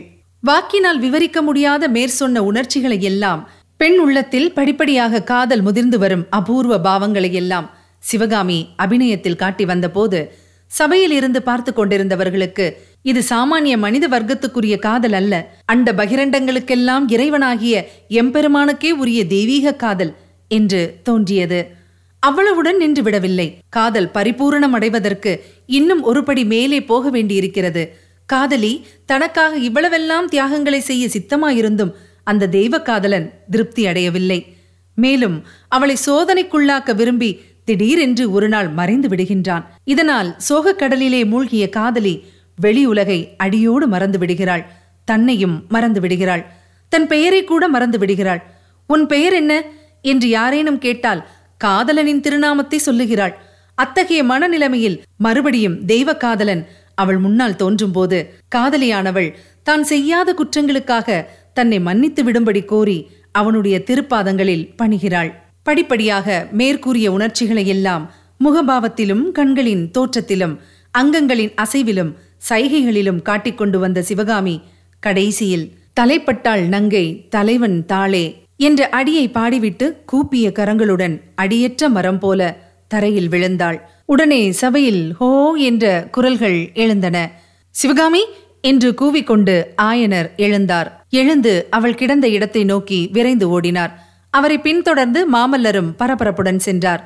வாக்கினால் 0.48 1.00
விவரிக்க 1.00 1.42
முடியாத 1.42 1.84
மேற்சொன்ன 1.88 2.38
உணர்ச்சிகளை 2.40 2.98
எல்லாம் 3.02 3.42
பெண் 3.78 3.98
உள்ளத்தில் 3.98 4.50
படிப்படியாக 4.54 5.22
காதல் 5.22 5.62
முதிர்ந்து 5.62 5.98
வரும் 6.00 6.26
அபூர்வ 6.30 6.74
பாவங்களை 6.78 7.30
எல்லாம் 7.32 7.68
சிவகாமி 8.04 8.58
அபிநயத்தில் 8.84 9.36
காட்டி 9.36 9.66
வந்தபோது 9.66 10.20
சபையில் 10.72 11.12
இருந்து 11.12 11.40
பார்த்து 11.42 11.72
கொண்டிருந்தவர்களுக்கு 11.72 12.66
இது 13.02 13.22
சாமானிய 13.30 13.76
மனித 13.78 14.06
வர்க்கத்துக்குரிய 14.08 14.76
காதல் 14.80 15.14
அல்ல. 15.14 15.34
அண்ட 15.66 15.92
பகிரண்டங்களுக்கெல்லாம் 15.92 17.06
இறைவனாகிய 17.08 17.76
எம்பெருமானுக்கே 18.22 18.92
உரிய 19.02 19.22
தெய்வீக 19.26 19.76
காதல் 19.76 20.14
என்று 20.52 20.82
தோன்றியது. 21.04 21.60
அவ்வளவுடன் 22.24 22.78
நின்று 22.78 23.02
விடவில்லை. 23.04 23.48
காதல் 23.70 24.10
பரிபூரணம் 24.14 24.76
அடைவதற்கு 24.78 25.32
இன்னும் 25.80 26.04
ஒருபடி 26.06 26.44
மேலே 26.46 26.80
போக 26.84 27.10
வேண்டியிருக்கிறது. 27.10 27.84
காதலி 28.26 28.86
தனக்காக 29.06 29.60
இவ்வளவெல்லாம் 29.60 30.26
தியாகங்களை 30.26 30.80
செய்ய 30.80 31.08
சித்தமாயிருந்தும் 31.08 31.92
அந்த 32.24 32.48
தெய்வ 32.48 32.82
காதலன் 32.82 33.34
திருப்தி 33.50 33.88
அடையவில்லை. 33.88 34.56
மேலும் 34.96 35.48
அவளை 35.68 35.98
சோதனைக்குள்ளாக்க 36.06 36.96
விரும்பி 36.96 37.40
திடீரென்று 37.66 38.32
ஒரு 38.32 38.50
நாள் 38.50 38.68
மறைந்து 38.68 39.08
விடுகின்றான். 39.08 39.66
இதனால் 39.84 40.36
சோகக் 40.38 40.78
கடலிலே 40.78 41.26
மூழ்கிய 41.26 41.70
காதலி 41.70 42.24
வெளி 42.56 42.86
உலகை 42.86 43.34
அடியோடு 43.38 43.88
மறந்து 43.88 44.18
விடுகிறாள். 44.18 44.66
தன்னையும் 45.06 45.66
மறந்து 45.70 46.00
விடுகிறாள். 46.00 46.46
தன் 46.90 47.08
பெயரை 47.08 47.44
கூட 47.44 47.68
மறந்து 47.68 47.98
விடுகிறாள். 47.98 48.44
உன் 48.88 49.06
பெயர் 49.06 49.34
என்ன 49.34 49.64
என்று 50.02 50.30
யாரேனும் 50.30 50.78
கேட்டால் 50.78 51.28
காதலனின் 51.64 52.20
திருநாமத்தை 52.20 52.80
சொல்லுகிறாள். 52.80 53.38
அத்தகைய 53.76 54.24
மனநிலைமையில் 54.24 55.02
மறுபடியும் 55.18 55.86
தெய்வ 55.86 56.16
காதலன் 56.16 56.68
அவள் 56.96 57.18
முன்னால் 57.18 57.56
தோன்றும்போது 57.56 58.18
காதலியானவள் 58.56 59.36
தான் 59.64 59.84
செய்யாத 59.84 60.36
குற்றங்களுக்காக 60.38 61.26
தன்னை 61.54 61.80
மன்னித்து 61.80 62.24
விடும்படி 62.24 62.66
கோரி 62.66 63.12
அவனுடைய 63.32 63.76
திருப்பாதங்களில் 63.80 64.70
பணிகிறாள். 64.78 65.32
படிப்படியாக 65.64 66.48
மேற்கூறிய 66.52 67.12
உணர்ச்சிகளை 67.12 67.68
எல்லாம் 67.68 68.12
முகபாவத்திலும் 68.44 69.32
கண்களின் 69.32 69.92
தோற்றத்திலும் 69.98 70.60
அங்கங்களின் 70.94 71.54
அசைவிலும் 71.56 72.16
சைகைகளிலும் 72.50 73.22
காட்டிக்கொண்டு 73.22 73.80
வந்த 73.80 74.02
சிவகாமி 74.02 74.62
கடைசியில் 75.00 75.72
தலைப்பட்டாள் 76.00 76.68
நங்கை 76.68 77.26
தலைவன் 77.30 77.86
தாளே 77.86 78.26
என்ற 78.58 78.90
அடியை 78.90 79.28
பாடிவிட்டு 79.28 80.06
கூப்பிய 80.06 80.52
கரங்களுடன் 80.52 81.22
அடியற்ற 81.36 81.90
மரம் 81.90 82.20
போல 82.20 82.42
தரையில் 82.96 83.30
விழுந்தாள். 83.34 83.78
உடனே 84.14 84.42
சபையில் 84.62 85.04
ஹோ 85.20 85.30
என்ற 85.70 85.86
குரல்கள் 86.16 86.60
எழுந்தன. 86.84 87.18
சிவகாமி 87.76 88.24
என்று 88.70 88.90
கூவிக்கொண்டு 89.02 89.56
ஆயனர் 89.82 90.28
எழுந்தார். 90.46 90.90
எழுந்து 91.22 91.54
அவள் 91.70 92.00
கிடந்த 92.02 92.28
இடத்தை 92.36 92.64
நோக்கி 92.64 93.00
விரைந்து 93.16 93.48
ஓடினார். 93.56 93.92
அவரை 94.34 94.58
பின்தொடர்ந்து 94.60 95.20
மாமல்லரும் 95.34 95.90
பரபரப்புடன் 96.00 96.62
சென்றார். 96.68 97.02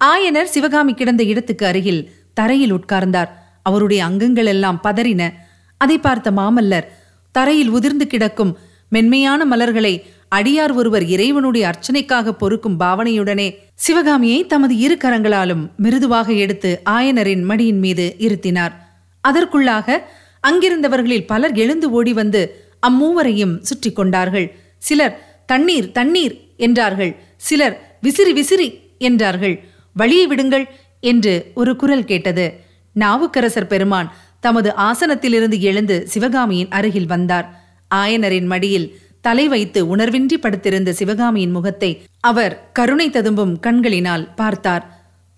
ஆயனர் 0.00 0.52
சிவகாமி 0.54 0.92
கிடந்த 0.94 1.22
இடத்துக்கு 1.32 1.64
அருகில் 1.66 2.02
தரையில் 2.38 2.74
உட்கார்ந்தார். 2.74 3.30
அவருடைய 3.68 4.00
அங்கங்கள் 4.08 4.50
எல்லாம் 4.54 4.80
பதறின. 4.86 5.22
அதை 5.80 5.96
பார்த்த 5.98 6.28
மாமல்லர் 6.30 6.86
தரையில் 7.34 7.72
உதிர்ந்து 7.78 8.06
கிடக்கும் 8.06 8.52
மென்மையான 8.92 9.40
மலர்களை 9.44 9.94
அடியார் 10.36 10.72
ஒருவர் 10.72 11.04
இறைவனுடைய 11.14 11.64
அர்ச்சனைக்காக 11.70 12.32
பொறுக்கும் 12.32 12.78
பாவனையுடனே 12.80 13.48
சிவகாமியை 13.84 14.40
தமது 14.46 14.74
இரு 14.76 14.96
கரங்களாலும் 15.04 15.62
மிருதுவாக 15.76 16.28
எடுத்து 16.44 16.70
ஆயனரின் 16.90 17.44
மடியின் 17.50 17.80
மீது 17.84 18.06
இருத்தினார். 18.26 18.74
அதற்குள்ளாக 19.24 19.98
அங்கிருந்தவர்களில் 20.48 21.26
பலர் 21.26 21.54
எழுந்து 21.54 21.86
ஓடி 21.90 22.12
வந்து 22.12 22.42
அம்மூவரையும் 22.88 23.54
சுற்றி 23.60 23.90
கொண்டார்கள். 23.92 24.48
சிலர் 24.88 25.14
தண்ணீர் 25.46 25.88
தண்ணீர் 25.92 26.34
என்றார்கள். 26.66 27.12
சிலர் 27.48 27.76
விசிறி 28.00 28.32
விசிறி 28.32 28.68
என்றார்கள். 29.08 29.56
வழியை 29.96 30.26
விடுங்கள் 30.26 30.66
என்று 31.10 31.34
ஒரு 31.54 31.72
குரல் 31.76 32.08
கேட்டது. 32.10 32.46
நாவுக்கரசர் 32.96 33.70
பெருமான் 33.72 34.08
தமது 34.40 34.70
ஆசனத்திலிருந்து 34.88 35.58
எழுந்து 35.70 35.96
சிவகாமியின் 36.12 36.72
அருகில் 36.78 37.10
வந்தார். 37.14 37.46
ஆயனரின் 37.90 38.48
மடியில் 38.52 38.86
தலை 39.26 39.46
வைத்து 39.52 39.80
உணர்வின்றி 39.94 40.36
படுத்திருந்த 40.40 40.90
சிவகாமியின் 40.92 41.54
முகத்தை 41.56 41.90
அவர் 42.30 42.54
கருணை 42.72 43.06
ததும்பும் 43.10 43.54
கண்களினால் 43.60 44.24
பார்த்தார். 44.34 44.84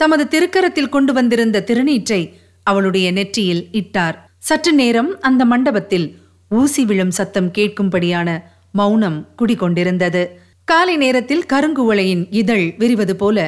தமது 0.00 0.24
திருக்கரத்தில் 0.32 0.92
கொண்டு 0.94 1.12
வந்திருந்த 1.12 1.64
திருநீற்றை 1.68 2.20
அவளுடைய 2.66 3.06
நெற்றியில் 3.12 3.62
இட்டார். 3.80 4.16
சற்று 4.48 4.72
நேரம் 4.72 5.10
அந்த 5.20 5.42
மண்டபத்தில் 5.44 6.06
ஊசி 6.50 6.82
விழும் 6.84 7.14
சத்தம் 7.18 7.48
கேட்கும்படியான 7.58 8.28
மௌனம் 8.72 9.18
குடிகொண்டிருந்தது. 9.38 10.22
காலை 10.68 10.94
நேரத்தில் 10.96 11.44
கருங்குவளையின் 11.52 12.22
இதழ் 12.40 12.66
விரிவது 12.80 13.14
போல 13.16 13.38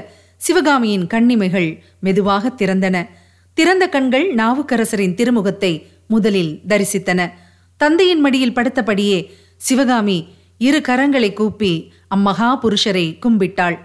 சிவகாமியின் 0.40 1.07
கண்ணிமைகள் 1.07 1.70
மெதுவாக 2.00 2.53
திறந்தன. 2.61 2.96
திறந்த 3.57 3.85
கண்கள் 3.94 4.26
நாவுக்கரசரின் 4.35 5.16
திருமுகத்தை 5.18 5.72
முதலில் 6.09 6.53
தரிசித்தன. 6.68 7.20
தந்தையின் 7.81 8.22
மடியில் 8.24 8.57
படுத்தபடியே 8.57 9.18
சிவகாமி 9.60 10.18
இரு 10.58 10.78
கரங்களை 10.88 11.32
கூப்பி 11.32 11.72
அம்மகா 12.14 12.48
புருஷரை 12.62 13.06
கும்பிட்டாள். 13.24 13.76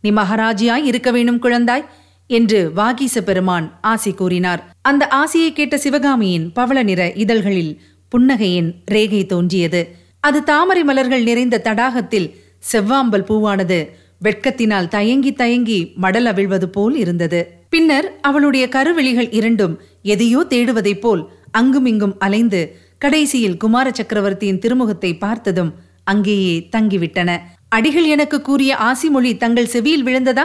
நீ 0.00 0.10
மகாராஜியாய் 0.10 0.84
இருக்க 0.84 1.10
வேணும் 1.10 1.42
குழந்தாய் 1.42 1.84
என்று 2.30 2.72
வாகீச 2.76 3.20
பெருமான் 3.20 3.66
ஆசி 3.80 4.12
கூறினார். 4.12 4.62
அந்த 4.82 5.04
ஆசியை 5.14 5.50
கேட்ட 5.52 5.78
சிவகாமியின் 5.78 6.46
பவள 6.52 6.82
நிற 6.82 7.12
இதழ்களில் 7.12 7.72
புன்னகையின் 8.12 8.70
ரேகை 8.84 9.26
தோன்றியது. 9.26 9.82
அது 10.20 10.42
தாமரை 10.42 10.84
மலர்கள் 10.84 11.22
நிறைந்த 11.22 11.62
தடாகத்தில் 11.64 12.28
செவ்வாம்பல் 12.72 13.28
பூவானது 13.28 13.80
வெட்கத்தினால் 14.24 14.88
தயங்கி 14.88 15.32
தயங்கி 15.32 15.80
மடல் 15.96 16.24
அவிழ்வது 16.24 16.66
போல் 16.66 16.96
இருந்தது. 16.96 17.40
பின்னர் 17.70 18.06
அவளுடைய 18.20 18.68
கருவெளிகள் 18.68 19.30
இரண்டும் 19.30 19.74
எதையோ 20.02 20.40
தேடுவதைப் 20.48 21.00
போல் 21.00 21.22
அங்குமிங்கும் 21.50 22.18
அலைந்து 22.18 22.60
கடைசியில் 22.98 23.56
குமார 23.56 23.90
சக்கரவர்த்தியின் 23.92 24.58
திருமுகத்தை 24.58 25.18
பார்த்ததும் 25.18 25.74
அங்கேயே 26.04 26.68
தங்கிவிட்டன. 26.76 27.30
அடிகள் 27.68 28.04
எனக்கு 28.04 28.40
கூறிய 28.40 28.76
ஆசிமொழி 28.76 29.36
தங்கள் 29.36 29.66
செவியில் 29.66 30.06
விழுந்ததா? 30.06 30.44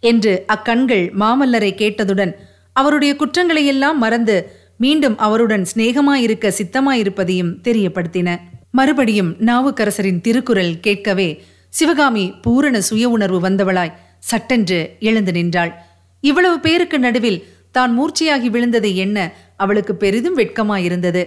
என்று 0.00 0.44
அக்கண்கள் 0.46 1.12
மாமல்லரை 1.18 1.70
கேட்டதுடன் 1.74 2.32
அவருடைய 2.72 3.16
குற்றங்களையெல்லாம் 3.18 3.94
மறந்து 3.94 4.36
மீண்டும் 4.76 5.18
அவருடன் 5.18 5.66
சிநேகமாயிருக்க 5.76 6.46
சித்தமாயிருப்பதையும் 6.58 7.54
தெரியப்படுத்தின. 7.62 8.28
மறுபடியும் 8.70 9.36
நாவுக்கரசரின் 9.40 10.20
திருக்குறள் 10.20 10.80
கேட்கவே 10.80 11.28
சிவகாமி 11.68 12.32
பூரண 12.42 12.80
சுய 12.80 13.08
உணர்வு 13.08 13.40
வந்தவளாய் 13.48 13.96
சட்டென்று 14.18 14.96
எழுந்து 15.00 15.32
நின்றாள். 15.32 15.72
இவ்வளவு 16.20 16.60
பேருக்கு 16.60 16.98
நடுவில் 16.98 17.40
தான் 17.70 17.92
மூர்ச்சையாகி 17.98 18.48
விழுந்ததை 18.50 18.94
என்ன 18.94 19.18
அவளுக்கு 19.56 19.96
பெரிதும் 19.96 20.38
வெட்கமாயிருந்தது. 20.38 21.24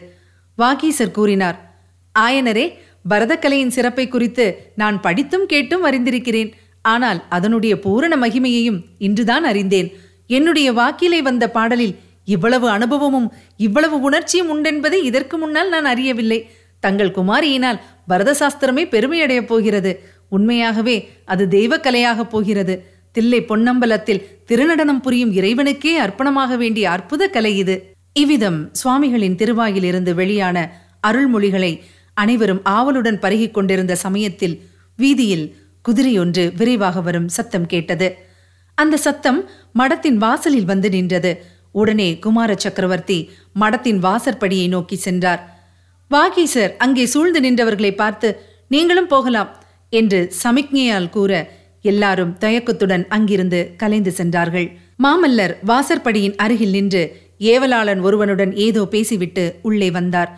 வாகீசர் 0.59 1.11
கூறினார் 1.11 1.57
ஆயனரே 2.19 2.73
பரதக்கலையின் 3.09 3.75
சிறப்பை 3.75 4.07
குறித்து 4.07 4.71
நான் 4.75 5.01
படித்தும் 5.01 5.45
கேட்டும் 5.45 5.85
அறிந்திருக்கிறேன். 5.85 6.51
ஆனால் 6.81 7.23
அதனுடைய 7.29 7.79
பூரண 7.79 8.27
மகிமையையும் 8.27 8.81
இன்றுதான் 8.97 9.43
அறிந்தேன். 9.43 9.89
என்னுடைய 10.27 10.73
வாக்கிலே 10.73 11.21
வந்த 11.21 11.49
பாடலில் 11.49 11.95
இவ்வளவு 12.25 12.69
அனுபவமும் 12.69 13.33
இவ்வளவு 13.57 14.01
உணர்ச்சியும் 14.01 14.49
உண்டென்பதை 14.55 15.03
இதற்கு 15.03 15.37
முன்னால் 15.37 15.69
நான் 15.69 15.85
அறியவில்லை. 15.85 16.49
தங்கள் 16.79 17.11
குமாரியினால் 17.11 17.79
பரத 18.07 18.35
சாஸ்திரமே 18.39 18.83
பெருமையடையப் 18.89 19.47
போகிறது. 19.47 20.03
உண்மையாகவே 20.29 21.09
அது 21.25 21.47
தெய்வக்கலையாகப் 21.47 22.29
போகிறது. 22.29 22.85
தில்லை 23.11 23.41
பொன்னம்பலத்தில் 23.41 24.23
திருநடனம் 24.47 25.01
புரியும் 25.01 25.33
இறைவனுக்கே 25.33 25.93
அர்ப்பணமாக 25.99 26.57
வேண்டிய 26.57 26.89
அற்புத 26.89 27.27
கலை 27.27 27.57
இது. 27.57 27.88
இவ்விதம் 28.15 28.69
சுவாமிகளின் 28.71 29.35
திருவாயிலிருந்து 29.35 30.13
வெளியான 30.13 30.57
அருள்மொழிகளை 31.07 31.81
அனைவரும் 32.13 32.61
ஆவலுடன் 32.63 33.19
பருகிக் 33.19 33.53
கொண்டிருந்த 33.53 33.95
சமயத்தில் 33.95 34.55
வீதியில் 34.95 35.45
குதிரையொன்று 35.85 36.43
விரைவாக 36.55 37.01
வரும் 37.01 37.27
சத்தம் 37.27 37.65
கேட்டது. 37.65 38.07
அந்த 38.77 38.97
சத்தம் 38.97 39.39
மடத்தின் 39.79 40.17
வாசலில் 40.17 40.65
வந்து 40.65 40.89
நின்றது. 40.89 41.31
உடனே 41.71 42.09
குமார 42.19 42.55
சக்கரவர்த்தி 42.57 43.29
மடத்தின் 43.59 43.99
வாசற்படியை 43.99 44.67
நோக்கி 44.67 44.95
சென்றார். 44.95 45.41
வாகீசர் 46.11 46.73
அங்கே 46.77 47.05
சூழ்ந்து 47.05 47.39
நின்றவர்களை 47.39 47.95
பார்த்து 47.95 48.29
நீங்களும் 48.67 49.07
போகலாம் 49.07 49.51
என்று 49.89 50.19
சமிக்ஞையால் 50.43 51.09
கூற 51.09 51.31
எல்லாரும் 51.81 52.37
தயக்கத்துடன் 52.37 53.07
அங்கிருந்து 53.07 53.75
கலைந்து 53.77 54.11
சென்றார்கள். 54.11 54.67
மாமல்லர் 55.03 55.53
வாசற்படியின் 55.67 56.35
அருகில் 56.35 56.69
நின்று 56.69 57.03
ஏவலாளன் 57.39 58.01
ஒருவனுடன் 58.01 58.53
ஏதோ 58.67 58.81
பேசிவிட்டு 58.85 59.43
உள்ளே 59.61 59.89
வந்தார். 59.91 60.31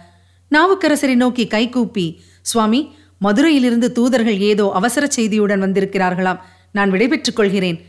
நாவுக்கரசரை 0.52 1.16
நோக்கி 1.16 1.44
கைகூப்பி 1.48 2.06
சுவாமி 2.42 2.82
மதுரையிலிருந்து 3.18 3.88
தூதர்கள் 3.92 4.40
ஏதோ 4.52 4.66
அவசர 4.80 5.08
செய்தியுடன் 5.18 5.64
வந்திருக்கிறார்களாம். 5.66 6.40
நான் 6.72 6.90
விடைபெற்றுக் 6.90 7.38
கொள்கிறேன் 7.40 7.80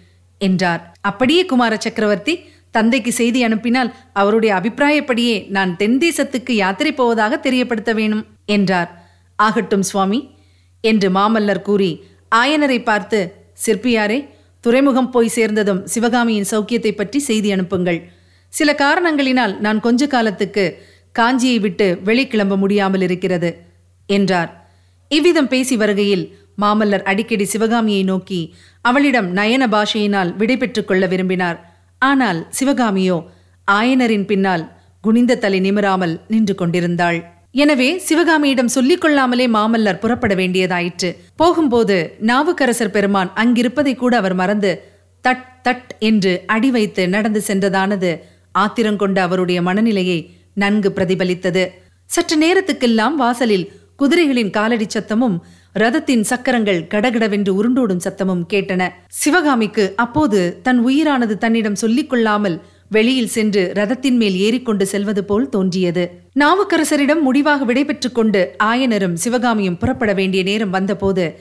என்றார். 0.40 0.82
அப்படியே 1.00 1.42
குமார 1.46 1.72
சக்கரவர்த்தி 1.76 2.34
தந்தைக்கு 2.70 3.12
செய்தி 3.12 3.40
அனுப்பினால் 3.42 3.90
அவருடைய 4.12 4.52
அபிப்பிராயப்படியே 4.58 5.36
நான் 5.48 5.72
தென் 5.76 5.98
தேசத்துக்கு 5.98 6.52
யாத்திரை 6.54 6.92
போவதாக 6.92 7.36
தெரியப்படுத்த 7.36 7.92
வேணும் 7.92 8.24
என்றார். 8.44 8.90
ஆகட்டும் 9.38 9.84
சுவாமி 9.90 10.20
என்று 10.84 11.08
மாமல்லர் 11.10 11.66
கூறி 11.68 11.90
ஆயனரை 12.34 12.78
பார்த்து 12.82 13.18
சிற்பியாரே 13.66 14.18
துறைமுகம் 14.64 15.10
போய் 15.10 15.34
சேர்ந்ததும் 15.36 15.84
சிவகாமியின் 15.84 16.50
சௌக்கியத்தை 16.50 16.92
பற்றி 16.94 17.18
செய்தி 17.18 17.48
அனுப்புங்கள். 17.52 18.00
சில 18.52 18.70
காரணங்களினால் 18.82 19.54
நான் 19.64 19.80
கொஞ்ச 19.80 20.06
காலத்துக்கு 20.14 20.64
காஞ்சியை 21.14 21.58
விட்டு 21.60 21.86
வெளிக்கிளம்ப 22.04 22.54
முடியாமல் 22.62 23.04
இருக்கிறது 23.06 23.50
என்றார். 24.08 24.50
இவ்விதம் 25.10 25.50
பேசி 25.52 25.74
வருகையில் 25.76 26.24
மாமல்லர் 26.62 27.04
அடிக்கடி 27.10 27.44
சிவகாமியை 27.44 28.02
நோக்கி 28.10 28.40
அவளிடம் 28.84 29.28
நயன 29.38 29.64
பாஷையினால் 29.74 30.30
விடைபெற்றுக் 30.40 30.88
கொள்ள 30.88 31.06
விரும்பினார். 31.06 31.58
ஆனால் 32.02 32.40
சிவகாமியோ 32.58 33.18
ஆயனரின் 33.68 34.26
பின்னால் 34.30 34.64
குனிந்த 35.04 35.38
தலை 35.44 35.60
நிமிராமல் 35.60 36.14
நின்று 36.32 36.54
கொண்டிருந்தாள். 36.54 37.18
எனவே 37.62 37.88
சிவகாமியிடம் 38.08 38.74
சொல்லிக் 38.74 39.02
கொள்ளாமலே 39.02 39.46
மாமல்லர் 39.56 40.00
புறப்பட 40.02 40.32
வேண்டியதாயிற்று. 40.34 41.10
போகும்போது 41.40 41.96
நாவுக்கரசர் 42.30 42.94
பெருமான் 42.96 43.30
அங்கிருப்பதை 43.42 43.94
கூட 43.94 44.12
அவர் 44.22 44.36
மறந்து 44.40 44.70
தட் 45.24 45.48
தட் 45.66 45.90
என்று 46.08 46.32
அடி 46.54 46.70
வைத்து 46.76 47.02
நடந்து 47.08 47.40
சென்றதானது 47.48 48.12
ஆத்திரங்கொண்ட 48.58 49.18
அவருடைய 49.18 49.62
மனநிலையை 49.62 50.18
நன்கு 50.54 50.92
பிரதிபலித்தது. 50.96 51.66
சற்று 52.04 52.36
நேரத்துக்கெல்லாம் 52.38 53.14
வாசலில் 53.14 53.72
குதிரைகளின் 53.98 54.50
காலடி 54.50 54.86
சத்தமும் 54.86 55.36
ரதத்தின் 55.72 56.22
சக்கரங்கள் 56.22 56.86
கடகடவென்று 56.86 57.52
உருண்டோடும் 57.52 58.04
சத்தமும் 58.04 58.44
கேட்டன. 58.52 58.88
சிவகாமிக்கு 59.08 59.92
அப்போது 59.96 60.60
தன் 60.62 60.86
உயிரானது 60.86 61.34
தன்னிடம் 61.38 61.74
சொல்லிக் 61.74 62.10
கொள்ளாமல் 62.10 62.60
வெளியில் 62.88 63.28
சென்று 63.28 63.72
ரதத்தின் 63.74 64.16
மேல் 64.16 64.36
ஏறிக்கொண்டு 64.36 64.86
செல்வது 64.86 65.24
போல் 65.24 65.48
தோன்றியது. 65.48 66.10
நாவுக்கரசரிடம் 66.40 67.20
முடிவாக 67.20 67.64
விடைபெற்றுக் 67.64 68.14
கொண்டு 68.14 68.56
ஆயனரும் 68.64 69.12
சிவகாமியும் 69.12 69.78
புறப்பட 69.78 70.12
வேண்டிய 70.12 70.42
நேரம் 70.42 70.70
வந்தபோது 70.70 71.38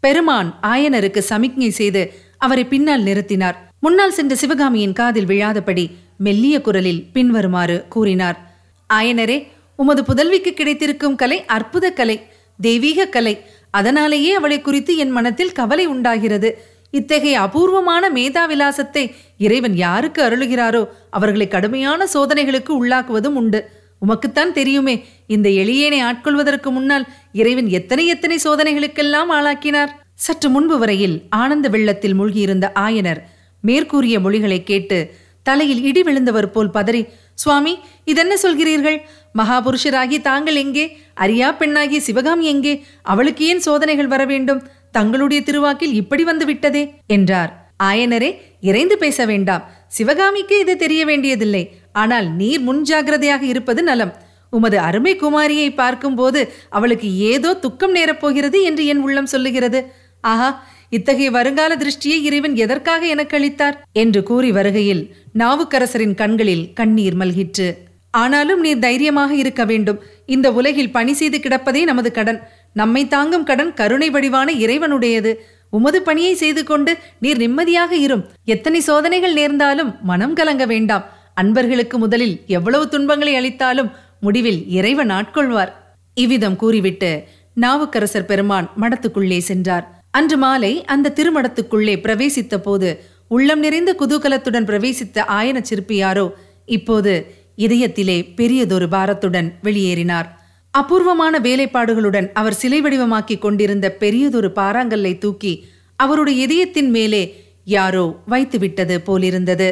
பெருமான் 0.00 0.58
ஆயனருக்கு 0.62 1.18
சமிக்ஞை 1.18 1.70
செய்து 1.70 2.12
அவரை 2.38 2.64
பின்னால் 2.64 3.02
நிறுத்தினார். 3.02 3.54
முன்னால் 3.78 4.12
சென்ற 4.12 4.34
சிவகாமியின் 4.34 4.92
காதில் 4.92 5.26
விழாதபடி 5.26 5.90
மெல்லிய 6.24 6.56
குரலில் 6.66 7.02
பின்வருமாறு 7.14 7.76
கூறினார். 7.94 8.38
ஆயனரே 8.90 9.38
உமது 9.82 10.02
புதல்விக்கு 10.08 10.52
கிடைத்திருக்கும் 10.54 11.18
கலை 11.22 11.38
அற்புத 11.56 11.86
கலை 11.98 12.16
தெய்வீக 12.58 13.06
கலை 13.06 13.34
அதனாலேயே 13.70 14.32
அவளை 14.38 14.58
குறித்து 14.60 14.92
என் 15.02 15.14
மனத்தில் 15.16 15.56
கவலை 15.58 15.84
உண்டாகிறது. 15.86 16.50
இத்தகைய 16.90 17.36
அபூர்வமான 17.40 18.10
மேதா 18.10 18.42
விலாசத்தை 18.46 19.04
இறைவன் 19.38 19.76
யாருக்கு 19.76 20.20
அருளுகிறாரோ 20.22 20.82
அவர்களை 21.10 21.46
கடுமையான 21.48 22.06
சோதனைகளுக்கு 22.14 22.72
உள்ளாக்குவதும் 22.80 23.38
உண்டு. 23.40 23.60
உமக்குத்தான் 24.02 24.52
தெரியுமே 24.58 24.94
இந்த 25.34 25.48
எளியேனை 25.62 26.00
ஆட்கொள்வதற்கு 26.08 26.70
முன்னால் 26.70 27.06
இறைவன் 27.40 27.68
எத்தனை 27.78 28.04
எத்தனை 28.14 28.36
சோதனைகளுக்கெல்லாம் 28.44 29.30
ஆளாக்கினார். 29.38 29.92
சற்று 30.24 30.48
முன்பு 30.50 30.76
வரையில் 30.78 31.16
ஆனந்த 31.42 31.66
வெள்ளத்தில் 31.74 32.16
மூழ்கியிருந்த 32.18 32.66
ஆயனர் 32.86 33.20
மேற்கூறிய 33.64 34.16
மொழிகளை 34.20 34.58
கேட்டு 34.70 34.98
தலையில் 35.42 35.82
இடி 35.88 36.02
விழுந்தவர் 36.02 36.50
போல் 36.54 36.74
பதறி 36.74 37.02
சுவாமி 37.34 37.72
இதென்ன 38.04 38.34
சொல்கிறீர்கள்? 38.42 38.98
மகாபுருஷராகி 39.38 40.18
தாங்கள் 40.20 40.58
எங்கே? 40.64 40.84
அரியா 41.20 41.48
பெண்ணாகி 41.56 41.98
சிவகாமி 41.98 42.46
எங்கே? 42.46 42.74
அவளுக்கு 43.12 43.44
ஏன் 43.44 43.62
சோதனைகள் 43.66 44.12
வர 44.14 44.24
வேண்டும்? 44.24 44.62
தங்களுடைய 44.90 45.40
திருவாக்கில் 45.42 45.94
இப்படி 46.00 46.24
வந்து 46.24 46.44
விட்டதே 46.46 46.82
என்றார். 47.06 47.52
ஆயனரே 47.82 48.30
இறைந்து 48.60 48.96
பேச 48.98 49.24
வேண்டாம். 49.26 49.62
சிவகாமிக்கு 49.86 50.56
இது 50.58 50.74
தெரிய 50.76 51.02
வேண்டியதில்லை. 51.04 51.62
ஆனால் 51.92 52.26
நீர் 52.40 52.62
முன்ஜாகிரதையாக 52.68 53.42
இருப்பது 53.42 53.82
நலம். 53.82 54.12
உமது 54.52 54.78
அருமை 54.78 55.12
குமாரியை 55.16 55.68
பார்க்கும்போது 55.74 56.40
அவளுக்கு 56.68 57.08
ஏதோ 57.32 57.50
துக்கம் 57.64 57.94
நேரப்போகிறது 57.94 58.58
என்று 58.62 58.82
என் 58.86 59.02
உள்ளம் 59.06 59.32
சொல்லுகிறது. 59.34 59.80
ஆஹா 60.20 60.48
இத்தகைய 60.96 61.30
வருங்கால 61.30 61.76
திருஷ்டியை 61.76 62.16
இறைவன் 62.28 62.56
எதற்காக 62.56 63.06
எனக்கு 63.06 63.36
அளித்தார் 63.36 63.76
என்று 63.92 64.22
கூறி 64.22 64.52
வருகையில் 64.52 65.14
நாவுக்கரசரின் 65.38 66.14
கண்களில் 66.14 66.72
கண்ணீர் 66.72 67.16
மல்கிற்று. 67.16 67.68
ஆனாலும் 68.10 68.60
நீர் 68.60 68.78
தைரியமாக 68.78 69.34
இருக்க 69.34 69.64
வேண்டும். 69.64 70.02
இந்த 70.26 70.52
உலகில் 70.52 70.90
பணி 70.90 71.12
செய்து 71.12 71.38
கிடப்பதே 71.38 71.82
நமது 71.82 72.12
கடன். 72.12 72.40
நம்மை 72.72 73.08
தாங்கும் 73.08 73.44
கடன் 73.44 73.74
கருணை 73.74 74.10
வடிவான 74.10 74.52
இறைவனுடையது. 74.52 75.34
உமது 75.70 76.02
பணியை 76.02 76.34
செய்து 76.34 76.64
கொண்டு 76.64 76.98
நீர் 77.18 77.36
நிம்மதியாக 77.36 77.96
இரும். 77.96 78.24
எத்தனை 78.44 78.80
சோதனைகள் 78.80 79.32
நேர்ந்தாலும் 79.32 79.96
மனம் 80.02 80.34
கலங்க 80.34 80.66
வேண்டாம். 80.66 81.04
அன்பர்களுக்கு 81.34 81.98
முதலில் 81.98 82.42
எவ்வளவு 82.46 82.88
துன்பங்களை 82.88 83.34
அளித்தாலும் 83.36 83.90
முடிவில் 84.20 84.68
இறைவன் 84.68 85.08
ஆட்கொள்வார். 85.08 85.72
இவ்விதம் 86.14 86.56
கூறிவிட்டு 86.56 87.24
நாவுக்கரசர் 87.54 88.24
பெருமான் 88.24 88.70
மடத்துக்குள்ளே 88.80 89.38
சென்றார். 89.38 90.01
அன்று 90.14 90.36
மாலை 90.36 90.84
அந்த 90.84 91.12
திருமடத்துக்குள்ளே 91.16 91.94
பிரவேசித்த 92.04 92.56
போது 92.56 92.88
உள்ளம் 93.28 93.58
நிறைந்த 93.58 93.90
குதூகலத்துடன் 93.98 94.66
பிரவேசித்த 94.70 95.24
ஆயன 95.28 95.58
சிற்பியாரோ 95.68 96.30
இப்போது 96.66 97.12
இதயத்திலே 97.56 98.34
பெரியதொரு 98.34 98.88
பாரத்துடன் 98.88 99.48
வெளியேறினார். 99.62 100.28
அபூர்வமான 100.70 101.38
வேலைப்பாடுகளுடன் 101.38 102.28
அவர் 102.32 102.54
சிலை 102.54 102.82
வடிவமாக்கி 102.82 103.38
கொண்டிருந்த 103.38 103.92
பெரியதொரு 103.92 104.50
பாறாங்கல்லை 104.56 105.18
தூக்கி 105.18 105.64
அவருடைய 105.96 106.42
இதயத்தின் 106.42 106.90
மேலே 106.90 107.22
யாரோ 107.64 108.04
வைத்துவிட்டது 108.30 108.98
போலிருந்தது. 108.98 109.68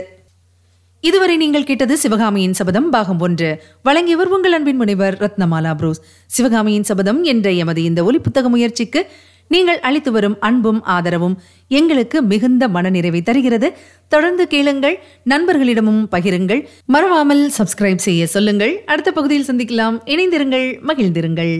இதுவரை 1.01 1.37
நீங்கள் 1.37 1.65
கேட்டது 1.65 1.99
சிவகாமியின் 1.99 2.53
சபதம் 2.53 2.91
பாகம் 2.91 3.21
ஒன்று. 3.21 3.63
வழங்கியவர் 3.83 4.29
உங்கள் 4.29 4.53
அன்பின் 4.53 4.77
முனைவர் 4.77 5.17
ரத்னமாலா 5.17 5.75
புரூஸ். 5.75 6.01
சிவகாமியின் 6.27 6.85
சபதம் 6.85 7.23
என்ற 7.23 7.51
எமது 7.51 7.83
இந்த 7.83 8.05
ஒலி 8.05 8.19
புத்தக 8.19 8.49
முயற்சிக்கு 8.49 9.03
நீங்கள் 9.51 9.81
அளித்து 9.81 10.11
வரும் 10.13 10.37
அன்பும் 10.41 10.81
ஆதரவும் 10.83 11.37
எங்களுக்கு 11.69 12.19
மிகுந்த 12.23 12.69
மனநிறைவை 12.69 13.23
தருகிறது. 13.23 13.69
தொடர்ந்து 14.09 14.45
கேளுங்கள் 14.49 14.97
நண்பர்களிடமும் 15.31 16.03
பகிருங்கள். 16.11 16.63
மறவாமல் 16.85 17.51
சப்ஸ்கிரைப் 17.59 18.05
செய்ய 18.07 18.27
சொல்லுங்கள். 18.27 18.75
அடுத்த 18.87 19.13
பகுதியில் 19.13 19.49
சந்திக்கலாம். 19.51 19.99
இணைந்திருங்கள் 20.05 20.69
மகிழ்ந்திருங்கள். 20.87 21.55